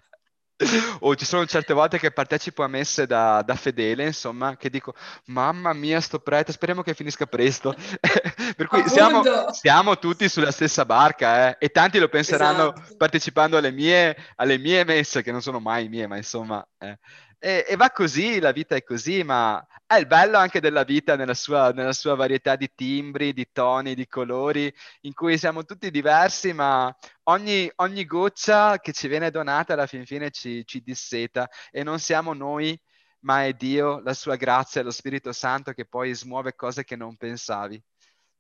o 1.02 1.16
ci 1.16 1.26
sono 1.26 1.46
certe 1.46 1.74
volte 1.74 2.00
che 2.00 2.12
partecipo 2.12 2.64
a 2.64 2.68
messe 2.68 3.06
da, 3.06 3.44
da, 3.44 3.56
fedele, 3.56 4.06
insomma, 4.06 4.58
che 4.58 4.70
dico, 4.70 4.96
mamma 5.26 5.74
mia, 5.74 6.02
sto 6.02 6.20
prete, 6.20 6.52
speriamo 6.52 6.82
che 6.82 6.94
finisca 6.94 7.26
presto. 7.26 7.76
per 8.56 8.68
cui 8.68 8.88
siamo, 8.88 9.22
siamo, 9.52 10.00
tutti 10.00 10.28
sulla 10.28 10.52
stessa 10.52 10.86
barca, 10.86 11.50
eh? 11.50 11.58
e 11.60 11.70
tanti 11.70 12.00
lo 12.00 12.10
penseranno 12.10 12.74
esatto. 12.74 12.96
partecipando 12.98 13.58
alle 13.58 13.72
mie, 13.72 14.18
alle 14.36 14.58
mie, 14.58 14.84
messe, 14.84 15.22
che 15.22 15.32
non 15.32 15.42
sono 15.42 15.60
mai 15.60 15.90
mie, 15.90 16.08
ma 16.08 16.18
insomma... 16.18 16.66
Eh. 16.80 16.98
E, 17.40 17.66
e, 17.68 17.76
va 17.76 17.92
così, 17.92 18.40
la 18.40 18.52
vita 18.52 18.76
è 18.76 18.84
così, 18.84 19.24
ma 19.24 19.64
è 19.86 19.96
il 19.98 20.08
bello 20.08 20.38
anche 20.38 20.60
della 20.60 20.84
vita 20.84 21.16
nella 21.16 21.36
sua, 21.36 21.72
nella 21.72 21.94
sua, 21.94 22.16
varietà 22.16 22.56
di 22.56 22.72
timbri, 22.74 23.32
di 23.32 23.52
toni, 23.52 23.94
di 23.94 24.08
colori, 24.08 24.74
in 25.02 25.14
cui 25.14 25.38
siamo 25.38 25.64
tutti 25.64 25.92
diversi, 25.92 26.52
ma 26.54 26.94
ogni, 27.24 27.72
ogni 27.76 28.06
goccia 28.06 28.80
che 28.80 28.92
ci 28.92 29.08
viene 29.08 29.30
donata 29.30 29.74
alla 29.74 29.86
fin 29.86 30.06
fine 30.06 30.32
ci, 30.32 30.66
ci 30.66 30.82
disseta 30.82 31.48
e 31.70 31.84
non 31.84 32.00
siamo 32.00 32.34
noi, 32.34 32.80
ma 33.22 33.46
è 33.46 33.54
Dio, 33.54 34.00
la 34.00 34.14
sua 34.14 34.36
grazia, 34.36 34.82
lo 34.82 34.92
Spirito 34.92 35.32
Santo 35.32 35.74
che 35.74 35.86
poi 35.86 36.14
smuove 36.16 36.56
cose 36.56 36.84
che 36.84 36.96
non 36.96 37.16
pensavi. 37.18 37.82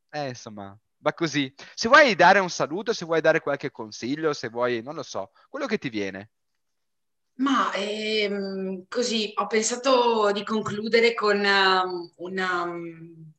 Eh, 0.10 0.30
insomma, 0.30 0.78
va 1.00 1.14
così. 1.14 1.54
Se 1.76 1.88
vuoi 1.88 2.16
dare 2.16 2.40
un 2.40 2.50
saluto, 2.50 2.94
se 2.94 3.06
vuoi 3.06 3.22
dare 3.22 3.42
qualche 3.42 3.72
consiglio, 3.72 4.34
se 4.34 4.50
vuoi, 4.50 4.82
non 4.82 4.96
lo 4.96 5.04
so, 5.04 5.32
quello 5.50 5.66
che 5.68 5.78
ti 5.78 5.90
viene. 5.90 6.32
Ma 7.38 7.72
ehm, 7.74 8.86
così 8.90 9.32
ho 9.36 9.46
pensato 9.46 10.32
di 10.32 10.44
concludere 10.44 11.14
con 11.14 11.38
um, 11.38 12.12
una, 12.16 12.62
um, 12.64 13.32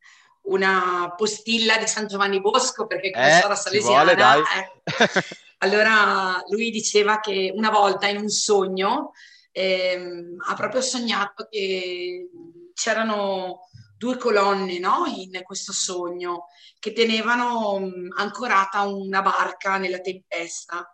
una, 0.43 1.15
postilla 1.17 1.79
di 1.79 1.87
San 1.89 2.07
Giovanni 2.07 2.41
Bosco, 2.41 2.87
perché 2.87 3.11
come 3.11 3.27
eh, 3.27 3.41
sarà 3.41 3.57
salesiana, 3.57 4.15
vuole, 4.15 4.45
eh, 4.45 5.23
allora 5.59 6.41
lui 6.49 6.71
diceva 6.71 7.19
che 7.19 7.53
una 7.53 7.71
volta 7.71 8.07
in 8.07 8.19
un 8.19 8.29
sogno 8.29 9.13
ehm, 9.51 10.37
ha 10.47 10.55
proprio 10.55 10.81
sognato 10.81 11.49
che 11.51 12.29
c'erano 12.75 13.69
due 13.97 14.17
colonne 14.17 14.79
no? 14.79 15.07
in 15.07 15.41
questo 15.43 15.73
sogno 15.73 16.47
che 16.79 16.93
tenevano 16.93 17.73
um, 17.73 18.09
ancorata 18.17 18.83
una 18.83 19.23
barca 19.23 19.77
nella 19.77 19.99
tempesta 19.99 20.89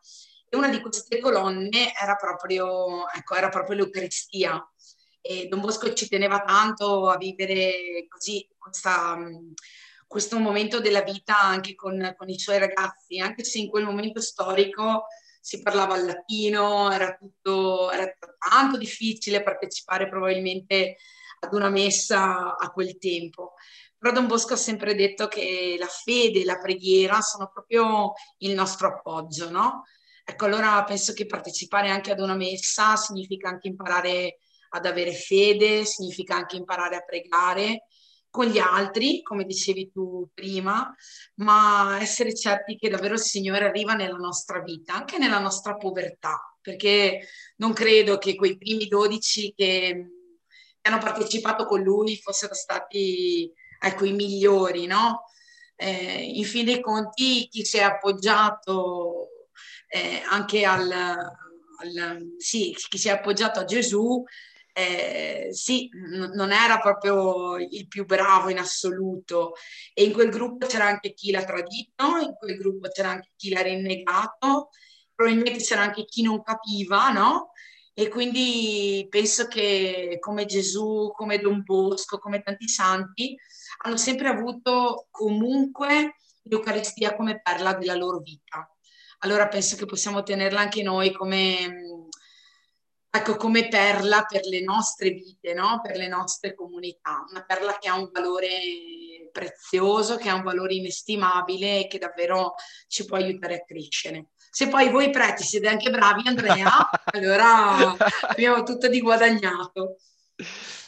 una 0.55 0.69
di 0.69 0.81
queste 0.81 1.21
colonne 1.21 1.93
era 2.01 2.17
proprio, 2.17 3.09
ecco, 3.09 3.35
era 3.35 3.49
proprio 3.49 3.77
l'Eucaristia. 3.77 4.67
e 5.21 5.47
Don 5.49 5.61
Bosco 5.61 5.93
ci 5.93 6.09
teneva 6.09 6.43
tanto 6.43 7.09
a 7.09 7.17
vivere 7.17 8.07
così 8.09 8.47
questa, 8.59 9.17
questo 10.07 10.39
momento 10.39 10.81
della 10.81 11.03
vita 11.03 11.41
anche 11.41 11.75
con, 11.75 12.15
con, 12.17 12.29
i 12.29 12.39
suoi 12.39 12.59
ragazzi, 12.59 13.19
anche 13.19 13.45
se 13.45 13.59
in 13.59 13.69
quel 13.69 13.85
momento 13.85 14.21
storico 14.21 15.07
si 15.41 15.61
parlava 15.61 15.97
il 15.97 16.07
latino, 16.07 16.91
era 16.91 17.17
tutto 17.17 17.91
era 17.91 18.11
tanto 18.39 18.79
difficile 18.79 19.43
partecipare 19.43 20.09
probabilmente 20.09 20.97
ad 21.41 21.53
una 21.53 21.69
messa 21.69 22.57
a 22.57 22.71
quel 22.71 22.97
tempo. 22.99 23.55
Però 23.99 24.13
Don 24.13 24.27
Bosco 24.27 24.55
ha 24.55 24.59
sempre 24.59 24.95
detto 24.95 25.29
che 25.29 25.77
la 25.79 25.87
fede 25.87 26.43
e 26.43 26.45
la 26.45 26.59
preghiera 26.59 27.21
sono 27.21 27.51
proprio 27.53 28.13
il 28.39 28.53
nostro 28.55 28.89
appoggio, 28.89 29.51
no? 29.51 29.85
Ecco, 30.27 30.47
allora 30.47 30.83
penso 30.85 31.13
che 31.13 31.27
partecipare 31.27 31.91
anche 31.91 32.11
ad 32.11 32.19
una 32.19 32.35
messa 32.35 32.97
significa 32.97 33.51
anche 33.51 33.69
imparare 33.69 34.39
ad 34.71 34.87
avere 34.87 35.13
fede, 35.13 35.85
significa 35.85 36.35
anche 36.35 36.57
imparare 36.57 36.97
a 36.97 37.05
pregare 37.05 37.85
con 38.31 38.47
gli 38.47 38.59
altri, 38.59 39.23
come 39.23 39.45
dicevi 39.45 39.93
tu 39.93 40.29
prima, 40.35 40.93
ma 41.37 41.99
essere 42.01 42.35
certi 42.35 42.77
che 42.77 42.89
davvero 42.89 43.15
il 43.15 43.21
Signore 43.21 43.67
arriva 43.67 43.93
nella 43.93 44.17
nostra 44.17 44.61
vita, 44.61 44.95
anche 44.95 45.19
nella 45.19 45.39
nostra 45.39 45.77
povertà, 45.77 46.41
perché 46.61 47.29
non 47.59 47.73
credo 47.73 48.19
che 48.19 48.35
quei 48.35 48.57
primi 48.57 48.89
dodici 48.89 49.53
che 49.55 50.07
hanno 50.81 50.99
partecipato 50.99 51.67
con 51.67 51.81
lui 51.81 52.17
fossero 52.17 52.55
stati 52.55 53.53
ecco, 53.79 54.05
i 54.05 54.13
migliori, 54.13 54.87
no? 54.87 55.27
Eh, 55.77 56.23
in 56.35 56.45
fin 56.45 56.65
dei 56.65 56.81
conti 56.81 57.47
chi 57.49 57.65
si 57.65 57.77
è 57.77 57.83
appoggiato 57.83 59.29
eh, 59.95 60.23
anche 60.29 60.65
al, 60.65 60.91
al, 60.91 62.35
sì, 62.39 62.75
chi 62.89 62.99
si 62.99 63.09
è 63.09 63.13
appoggiato 63.13 63.61
a 63.61 63.65
Gesù 63.65 64.23
eh, 64.77 65.49
sì, 65.53 65.89
n- 65.93 66.33
non 66.35 66.51
era 66.51 66.81
proprio 66.81 67.57
il 67.59 67.87
più 67.87 68.05
bravo 68.05 68.49
in 68.49 68.59
assoluto 68.59 69.55
e 69.93 70.03
in 70.05 70.13
quel 70.13 70.31
gruppo 70.31 70.67
c'era 70.67 70.87
anche 70.87 71.15
chi 71.15 71.31
l'ha 71.31 71.45
tradito, 71.45 72.17
in 72.21 72.35
quel 72.37 72.57
gruppo 72.57 72.89
c'era 72.89 73.11
anche 73.11 73.31
chi 73.37 73.51
l'ha 73.51 73.63
rinnegato, 73.63 74.71
probabilmente 75.15 75.61
c'era 75.63 75.83
anche 75.83 76.05
chi 76.05 76.23
non 76.23 76.43
capiva, 76.43 77.11
no? 77.11 77.53
E 77.97 78.09
quindi 78.09 79.07
penso 79.09 79.47
che 79.47 80.17
come 80.19 80.47
Gesù, 80.47 81.13
come 81.15 81.39
Don 81.39 81.63
Bosco, 81.63 82.19
come 82.19 82.43
tanti 82.43 82.67
santi, 82.69 83.37
hanno 83.85 83.97
sempre 83.97 84.27
avuto 84.29 85.07
comunque 85.13 86.17
l'Eucaristia 86.43 87.15
come 87.15 87.41
perla 87.41 87.75
della 87.75 87.95
loro 87.95 88.19
vita. 88.19 88.69
Allora 89.25 89.49
penso 89.49 89.77
che 89.77 89.87
possiamo 89.87 90.23
tenerla 90.23 90.61
anche 90.61 90.83
noi 90.83 91.11
come 91.11 92.05
ecco, 93.09 93.37
come 93.37 93.69
perla 93.69 94.25
per 94.25 94.43
le 94.45 94.61
nostre 94.61 95.11
vite, 95.13 95.55
no? 95.55 95.81
per 95.83 95.97
le 95.97 96.09
nostre 96.09 96.55
comunità, 96.55 97.25
una 97.31 97.43
perla 97.43 97.79
che 97.79 97.89
ha 97.89 97.97
un 97.97 98.11
valore 98.13 99.31
prezioso, 99.33 100.17
che 100.17 100.29
ha 100.29 100.35
un 100.35 100.43
valore 100.43 100.75
inestimabile 100.75 101.81
e 101.81 101.87
che 101.87 101.97
davvero 101.97 102.53
ci 102.87 103.07
può 103.07 103.17
aiutare 103.17 103.55
a 103.55 103.65
crescere. 103.65 104.27
Se 104.37 104.69
poi 104.69 104.91
voi 104.91 105.09
preti 105.09 105.43
siete 105.43 105.69
anche 105.69 105.91
bravi, 105.91 106.29
Andrea, 106.29 106.91
allora 107.07 107.97
abbiamo 108.29 108.63
tutto 108.63 108.89
di 108.89 109.01
guadagnato. 109.01 109.97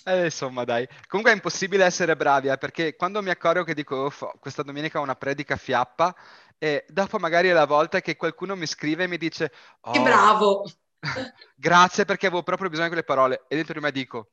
Eh, 0.05 0.25
insomma, 0.25 0.63
dai. 0.65 0.87
Comunque 1.09 1.33
è 1.33 1.37
impossibile 1.37 1.85
essere 1.85 2.15
bravi, 2.15 2.49
eh, 2.49 2.59
perché 2.59 2.95
quando 2.95 3.23
mi 3.23 3.31
accorgo 3.31 3.65
che 3.65 3.75
dico, 3.75 4.13
questa 4.39 4.63
domenica 4.63 5.01
ho 5.01 5.03
una 5.03 5.17
predica 5.17 5.57
fiappa, 5.57 6.15
e 6.59 6.85
dopo 6.89 7.19
magari 7.19 7.49
è 7.49 7.53
la 7.53 7.67
volta 7.67 8.01
che 8.01 8.17
qualcuno 8.17 8.57
mi 8.57 8.67
scrive 8.67 9.05
e 9.05 9.09
mi 9.09 9.19
dice... 9.19 9.53
Oh, 9.81 9.93
che 9.93 10.01
bravo! 10.01 10.65
Grazie 11.55 12.05
perché 12.05 12.27
avevo 12.27 12.43
proprio 12.43 12.69
bisogno 12.69 12.89
di 12.89 12.95
quelle 12.95 13.07
parole. 13.07 13.45
E 13.49 13.57
dentro 13.57 13.75
di 13.75 13.81
me 13.81 13.93
dico, 13.93 14.31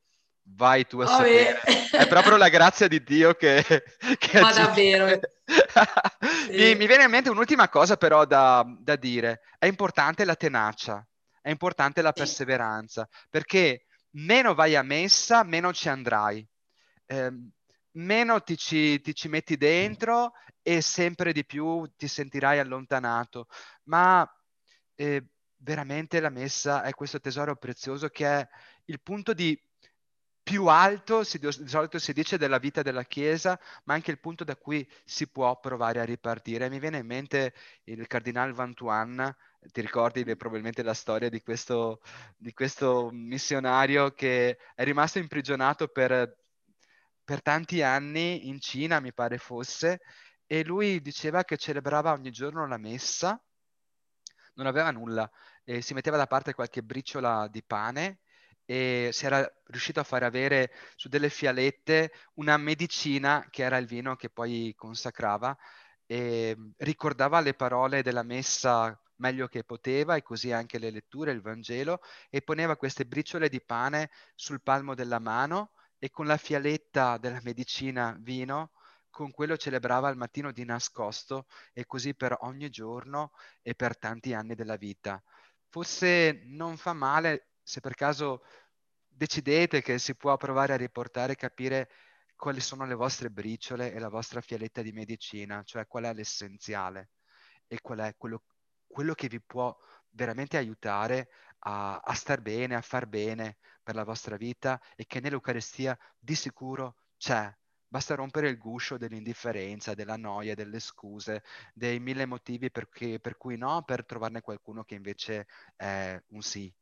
vai 0.56 0.86
tu 0.86 1.00
a 1.00 1.06
oh, 1.06 1.08
sapere. 1.08 1.60
È 1.62 2.08
proprio 2.08 2.38
la 2.38 2.50
grazia 2.50 2.88
di 2.88 3.04
Dio 3.04 3.34
che... 3.34 3.64
che 4.18 4.40
Ma 4.40 4.54
davvero. 4.54 5.06
mi, 6.50 6.76
mi, 6.76 6.88
viene 6.88 7.04
in 7.04 7.10
mente 7.10 7.30
un'ultima 7.30 7.70
cosa 7.70 7.98
però 7.98 8.26
da, 8.26 8.66
da, 8.80 8.96
dire. 8.96 9.42
È 9.58 9.66
importante 9.66 10.26
la 10.26 10.36
tenacia, 10.36 11.06
è 11.42 11.50
importante 11.50 12.02
la 12.02 12.14
perseveranza, 12.14 13.08
perché 13.30 13.86
meno 14.12 14.54
vai 14.54 14.76
a 14.76 14.84
messa, 14.84 15.44
meno 15.44 15.74
ci 15.74 15.90
andrai. 15.90 16.48
Eh, 17.06 17.32
meno 17.94 18.42
ti 18.42 18.58
ci, 18.58 19.02
ti 19.02 19.14
ci 19.14 19.28
metti 19.28 19.58
dentro 19.58 20.34
e 20.62 20.82
sempre 20.82 21.34
di 21.34 21.46
più 21.46 21.90
ti 21.96 22.08
sentirai 22.08 22.60
allontanato. 22.60 23.48
Ma 23.84 24.28
eh, 24.96 25.26
veramente 25.58 26.20
la 26.20 26.30
messa 26.30 26.84
è 26.84 26.94
questo 26.94 27.20
tesoro 27.20 27.56
prezioso 27.56 28.10
che 28.10 28.26
è 28.26 28.48
il 28.86 29.02
punto 29.02 29.34
di 29.34 29.60
più 30.44 30.66
alto, 30.68 31.24
si, 31.24 31.40
di 31.40 31.50
solito 31.68 31.98
si 32.00 32.12
dice, 32.12 32.38
della 32.38 32.58
vita 32.58 32.82
della 32.82 33.06
Chiesa, 33.06 33.58
ma 33.86 33.94
anche 33.94 34.12
il 34.12 34.20
punto 34.20 34.44
da 34.44 34.58
cui 34.58 34.86
si 35.06 35.28
può 35.30 35.58
provare 35.60 36.02
a 36.02 36.04
ripartire. 36.04 36.70
Mi 36.70 36.80
viene 36.80 36.98
in 36.98 37.06
mente 37.06 37.54
il 37.86 38.06
cardinale 38.08 38.52
Vantuan, 38.52 39.34
ti 39.72 39.80
ricordi 39.80 40.24
probabilmente 40.36 40.84
la 40.84 40.94
storia 40.94 41.30
di 41.30 41.42
questo, 41.42 42.02
di 42.36 42.54
questo 42.54 43.10
missionario 43.14 44.12
che 44.12 44.58
è 44.76 44.84
rimasto 44.84 45.20
imprigionato 45.20 45.88
per, 45.88 46.43
per 47.34 47.42
tanti 47.42 47.82
anni 47.82 48.48
in 48.48 48.60
Cina, 48.60 49.00
mi 49.00 49.12
pare 49.12 49.40
fosse, 49.40 50.02
e 50.46 50.64
lui 50.64 51.02
diceva 51.02 51.44
che 51.44 51.58
celebrava 51.58 52.12
ogni 52.12 52.30
giorno 52.30 52.68
la 52.68 52.78
messa, 52.78 53.44
non 54.54 54.68
aveva 54.68 54.92
nulla, 54.92 55.28
e 55.64 55.82
si 55.82 55.96
metteva 55.96 56.16
da 56.16 56.28
parte 56.28 56.54
qualche 56.54 56.84
briciola 56.84 57.48
di 57.48 57.64
pane 57.64 58.20
e 58.66 59.10
si 59.12 59.26
era 59.26 59.52
riuscito 59.66 60.00
a 60.00 60.04
far 60.04 60.22
avere 60.22 60.74
su 60.96 61.10
delle 61.10 61.30
fialette 61.30 62.12
una 62.36 62.56
medicina 62.58 63.48
che 63.50 63.64
era 63.64 63.78
il 63.78 63.88
vino 63.88 64.16
che 64.16 64.30
poi 64.30 64.72
consacrava 64.76 65.58
e 66.06 66.56
ricordava 66.78 67.40
le 67.40 67.56
parole 67.56 68.04
della 68.04 68.22
messa 68.22 68.96
meglio 69.16 69.48
che 69.48 69.64
poteva 69.64 70.16
e 70.16 70.22
così 70.22 70.52
anche 70.52 70.78
le 70.78 70.92
letture, 70.92 71.32
il 71.32 71.42
Vangelo 71.42 72.00
e 72.30 72.44
poneva 72.44 72.78
queste 72.78 73.06
briciole 73.08 73.50
di 73.50 73.60
pane 73.60 74.12
sul 74.36 74.62
palmo 74.62 74.94
della 74.94 75.18
mano 75.20 75.72
e 76.04 76.10
con 76.10 76.26
la 76.26 76.36
fialetta 76.36 77.18
della 77.18 77.40
medicina 77.44 78.14
vino 78.20 78.72
con 79.10 79.32
quello 79.32 79.56
celebrava 79.56 80.10
al 80.10 80.18
mattino 80.18 80.52
di 80.52 80.66
nascosto 80.66 81.48
e 81.72 81.86
così 81.86 82.14
per 82.14 82.36
ogni 82.42 82.70
giorno 82.70 83.32
e 83.62 83.74
per 83.74 83.98
tanti 83.98 84.34
anni 84.34 84.54
della 84.54 84.76
vita. 84.76 85.24
Forse 85.70 86.42
non 86.48 86.76
fa 86.76 86.92
male 86.92 87.52
se 87.64 87.80
per 87.80 87.96
caso 87.96 88.44
decidete 89.08 89.82
che 89.82 89.98
si 89.98 90.14
può 90.16 90.36
provare 90.36 90.74
a 90.74 90.76
riportare 90.76 91.34
e 91.34 91.38
capire 91.38 91.90
quali 92.36 92.60
sono 92.60 92.86
le 92.86 92.96
vostre 92.96 93.30
briciole 93.30 93.94
e 93.94 94.00
la 94.00 94.10
vostra 94.10 94.42
fialetta 94.42 94.82
di 94.82 94.92
medicina, 94.92 95.64
cioè 95.64 95.88
qual 95.88 96.04
è 96.04 96.14
l'essenziale 96.14 97.12
e 97.66 97.80
qual 97.80 98.00
è 98.00 98.14
quello, 98.18 98.44
quello 98.86 99.14
che 99.14 99.30
vi 99.30 99.40
può 99.40 99.74
veramente 100.10 100.58
aiutare 100.58 101.30
a, 101.60 102.00
a 102.00 102.14
star 102.14 102.42
bene, 102.42 102.76
a 102.76 102.82
far 102.82 103.08
bene 103.08 103.56
per 103.84 103.96
la 103.96 104.04
vostra 104.04 104.38
vita 104.38 104.82
e 104.96 105.06
che 105.06 105.20
nell'Eucaristia 105.20 105.98
di 106.18 106.36
sicuro 106.36 106.96
c'è 107.18 107.54
Basta 107.94 108.16
rompere 108.16 108.50
il 108.50 108.58
guscio 108.58 108.98
dell'indifferenza, 108.98 109.94
della 109.94 110.18
noia, 110.18 110.56
delle 110.56 110.80
scuse, 110.80 111.44
dei 111.76 112.00
mille 112.00 112.26
motivi 112.26 112.72
per, 112.72 112.90
che, 112.90 113.20
per 113.20 113.38
cui 113.38 113.56
no, 113.56 113.84
per 113.84 114.04
trovarne 114.04 114.42
qualcuno 114.42 114.84
che 114.84 114.96
invece 114.96 115.46
è 115.76 116.20
un 116.30 116.42
sì. 116.42 116.74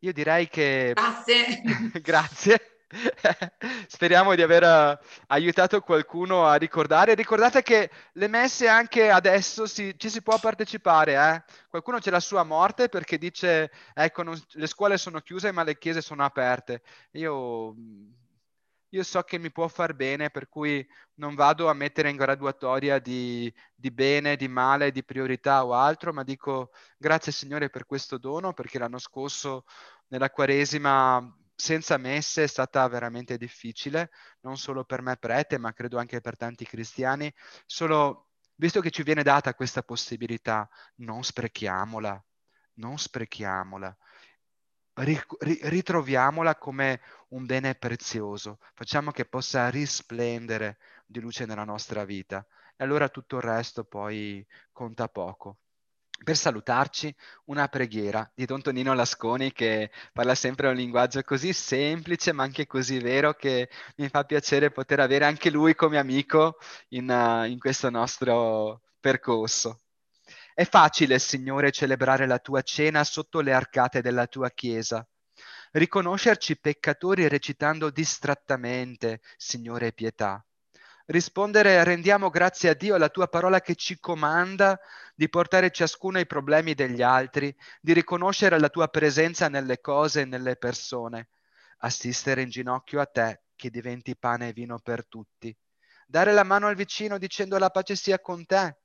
Io 0.00 0.12
direi 0.12 0.48
che... 0.48 0.92
Grazie. 0.92 1.62
Grazie. 2.02 2.73
Speriamo 3.88 4.34
di 4.34 4.42
aver 4.42 4.62
uh, 4.62 5.04
aiutato 5.28 5.80
qualcuno 5.80 6.46
a 6.46 6.54
ricordare. 6.56 7.14
Ricordate 7.14 7.62
che 7.62 7.90
le 8.12 8.28
messe 8.28 8.68
anche 8.68 9.10
adesso 9.10 9.66
si, 9.66 9.94
ci 9.98 10.08
si 10.10 10.22
può 10.22 10.38
partecipare. 10.38 11.14
Eh? 11.14 11.42
Qualcuno 11.68 11.98
c'è 11.98 12.10
la 12.10 12.20
sua 12.20 12.44
morte 12.44 12.88
perché 12.88 13.18
dice, 13.18 13.70
ecco, 13.94 14.22
non, 14.22 14.40
le 14.52 14.66
scuole 14.66 14.96
sono 14.98 15.20
chiuse 15.20 15.52
ma 15.52 15.62
le 15.62 15.78
chiese 15.78 16.00
sono 16.00 16.24
aperte. 16.24 16.82
Io 17.12 17.74
io 18.94 19.02
so 19.02 19.22
che 19.22 19.38
mi 19.38 19.50
può 19.50 19.66
far 19.66 19.94
bene, 19.94 20.30
per 20.30 20.48
cui 20.48 20.86
non 21.14 21.34
vado 21.34 21.68
a 21.68 21.74
mettere 21.74 22.10
in 22.10 22.16
graduatoria 22.16 23.00
di, 23.00 23.52
di, 23.74 23.90
bene, 23.90 24.36
di 24.36 24.46
male, 24.46 24.92
di 24.92 25.02
priorità 25.02 25.64
o 25.64 25.74
altro, 25.74 26.12
ma 26.12 26.22
dico 26.22 26.70
grazie 26.96 27.32
Signore 27.32 27.70
per 27.70 27.86
questo 27.86 28.18
dono, 28.18 28.52
perché 28.52 28.78
l'anno 28.78 28.98
scorso 28.98 29.64
nella 30.08 30.30
Quaresima 30.30 31.20
senza 31.54 31.96
messe 31.96 32.44
è 32.44 32.46
stata 32.46 32.86
veramente 32.88 33.36
difficile, 33.36 34.10
non 34.40 34.56
solo 34.56 34.84
per 34.84 35.02
me 35.02 35.16
prete, 35.16 35.58
ma 35.58 35.72
credo 35.72 35.98
anche 35.98 36.20
per 36.20 36.36
tanti 36.36 36.64
cristiani. 36.64 37.32
Solo 37.66 38.30
visto 38.56 38.80
che 38.80 38.90
ci 38.90 39.02
viene 39.02 39.22
data 39.22 39.54
questa 39.54 39.82
possibilità, 39.82 40.68
non 40.96 41.22
sprechiamola, 41.24 42.24
non 42.74 42.98
sprechiamola 42.98 43.96
ritroviamola 44.96 46.56
come 46.56 47.00
un 47.30 47.46
bene 47.46 47.74
prezioso, 47.74 48.58
facciamo 48.74 49.10
che 49.10 49.24
possa 49.24 49.68
risplendere 49.68 50.78
di 51.04 51.20
luce 51.20 51.46
nella 51.46 51.64
nostra 51.64 52.04
vita 52.04 52.46
e 52.76 52.84
allora 52.84 53.08
tutto 53.08 53.36
il 53.36 53.42
resto 53.42 53.84
poi 53.84 54.46
conta 54.72 55.08
poco. 55.08 55.58
Per 56.24 56.36
salutarci, 56.36 57.14
una 57.44 57.68
preghiera 57.68 58.28
di 58.34 58.46
Don 58.46 58.60
Tonino 58.60 58.92
Lasconi 58.94 59.52
che 59.52 59.92
parla 60.12 60.34
sempre 60.34 60.66
un 60.66 60.74
linguaggio 60.74 61.22
così 61.22 61.52
semplice 61.52 62.32
ma 62.32 62.42
anche 62.42 62.66
così 62.66 62.98
vero 62.98 63.34
che 63.34 63.70
mi 63.96 64.08
fa 64.08 64.24
piacere 64.24 64.72
poter 64.72 64.98
avere 64.98 65.26
anche 65.26 65.50
lui 65.50 65.76
come 65.76 65.98
amico 65.98 66.56
in, 66.88 67.08
uh, 67.08 67.44
in 67.44 67.60
questo 67.60 67.90
nostro 67.90 68.80
percorso. 68.98 69.82
È 70.52 70.64
facile, 70.64 71.18
Signore, 71.20 71.70
celebrare 71.70 72.26
la 72.26 72.38
tua 72.38 72.62
cena 72.62 73.04
sotto 73.04 73.40
le 73.40 73.52
arcate 73.52 74.00
della 74.00 74.26
tua 74.26 74.50
chiesa. 74.50 75.06
Riconoscerci 75.72 76.58
peccatori 76.58 77.28
recitando 77.28 77.90
distrattamente, 77.90 79.20
Signore, 79.36 79.92
pietà 79.92 80.44
rispondere 81.06 81.82
rendiamo 81.84 82.30
grazie 82.30 82.70
a 82.70 82.74
Dio 82.74 82.94
alla 82.94 83.08
tua 83.08 83.28
parola 83.28 83.60
che 83.60 83.74
ci 83.74 83.98
comanda 83.98 84.78
di 85.14 85.28
portare 85.28 85.70
ciascuno 85.70 86.18
ai 86.18 86.26
problemi 86.26 86.74
degli 86.74 87.02
altri, 87.02 87.54
di 87.80 87.92
riconoscere 87.92 88.58
la 88.58 88.68
tua 88.68 88.88
presenza 88.88 89.48
nelle 89.48 89.80
cose 89.80 90.22
e 90.22 90.24
nelle 90.24 90.56
persone, 90.56 91.28
assistere 91.78 92.42
in 92.42 92.48
ginocchio 92.48 93.00
a 93.00 93.06
te 93.06 93.42
che 93.54 93.70
diventi 93.70 94.16
pane 94.16 94.48
e 94.48 94.52
vino 94.52 94.78
per 94.78 95.06
tutti, 95.06 95.54
dare 96.06 96.32
la 96.32 96.42
mano 96.42 96.66
al 96.66 96.74
vicino 96.74 97.18
dicendo 97.18 97.58
la 97.58 97.70
pace 97.70 97.96
sia 97.96 98.18
con 98.18 98.44
te. 98.46 98.78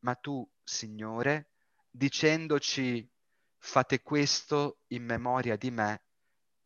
Ma 0.00 0.14
tu, 0.14 0.46
Signore, 0.62 1.50
dicendoci 1.88 3.08
fate 3.58 4.02
questo 4.02 4.78
in 4.88 5.04
memoria 5.04 5.56
di 5.56 5.70
me, 5.70 6.02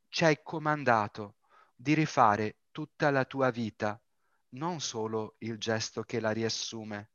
ci 0.09 0.24
hai 0.24 0.40
comandato 0.42 1.37
di 1.74 1.94
rifare 1.94 2.59
tutta 2.70 3.11
la 3.11 3.24
tua 3.24 3.50
vita 3.50 4.00
non 4.55 4.81
solo 4.81 5.37
il 5.38 5.59
gesto 5.59 6.03
che 6.03 6.21
la 6.21 6.33
riassume. 6.33 7.11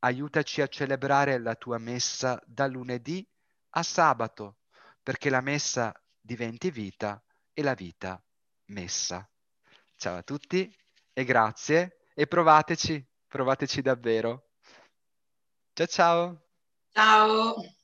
Aiutaci 0.00 0.60
a 0.60 0.68
celebrare 0.68 1.38
la 1.38 1.54
tua 1.54 1.78
messa 1.78 2.40
da 2.46 2.66
lunedì 2.66 3.26
a 3.70 3.82
sabato, 3.82 4.58
perché 5.02 5.30
la 5.30 5.40
messa 5.40 5.92
diventi 6.20 6.70
vita 6.70 7.22
e 7.52 7.62
la 7.62 7.74
vita 7.74 8.22
messa. 8.66 9.28
Ciao 9.96 10.16
a 10.16 10.22
tutti 10.22 10.72
e 11.12 11.24
grazie 11.24 12.04
e 12.14 12.26
provateci, 12.26 13.04
provateci 13.26 13.82
davvero. 13.82 14.50
Ciao 15.72 15.86
ciao. 15.86 16.42
Ciao. 16.92 17.77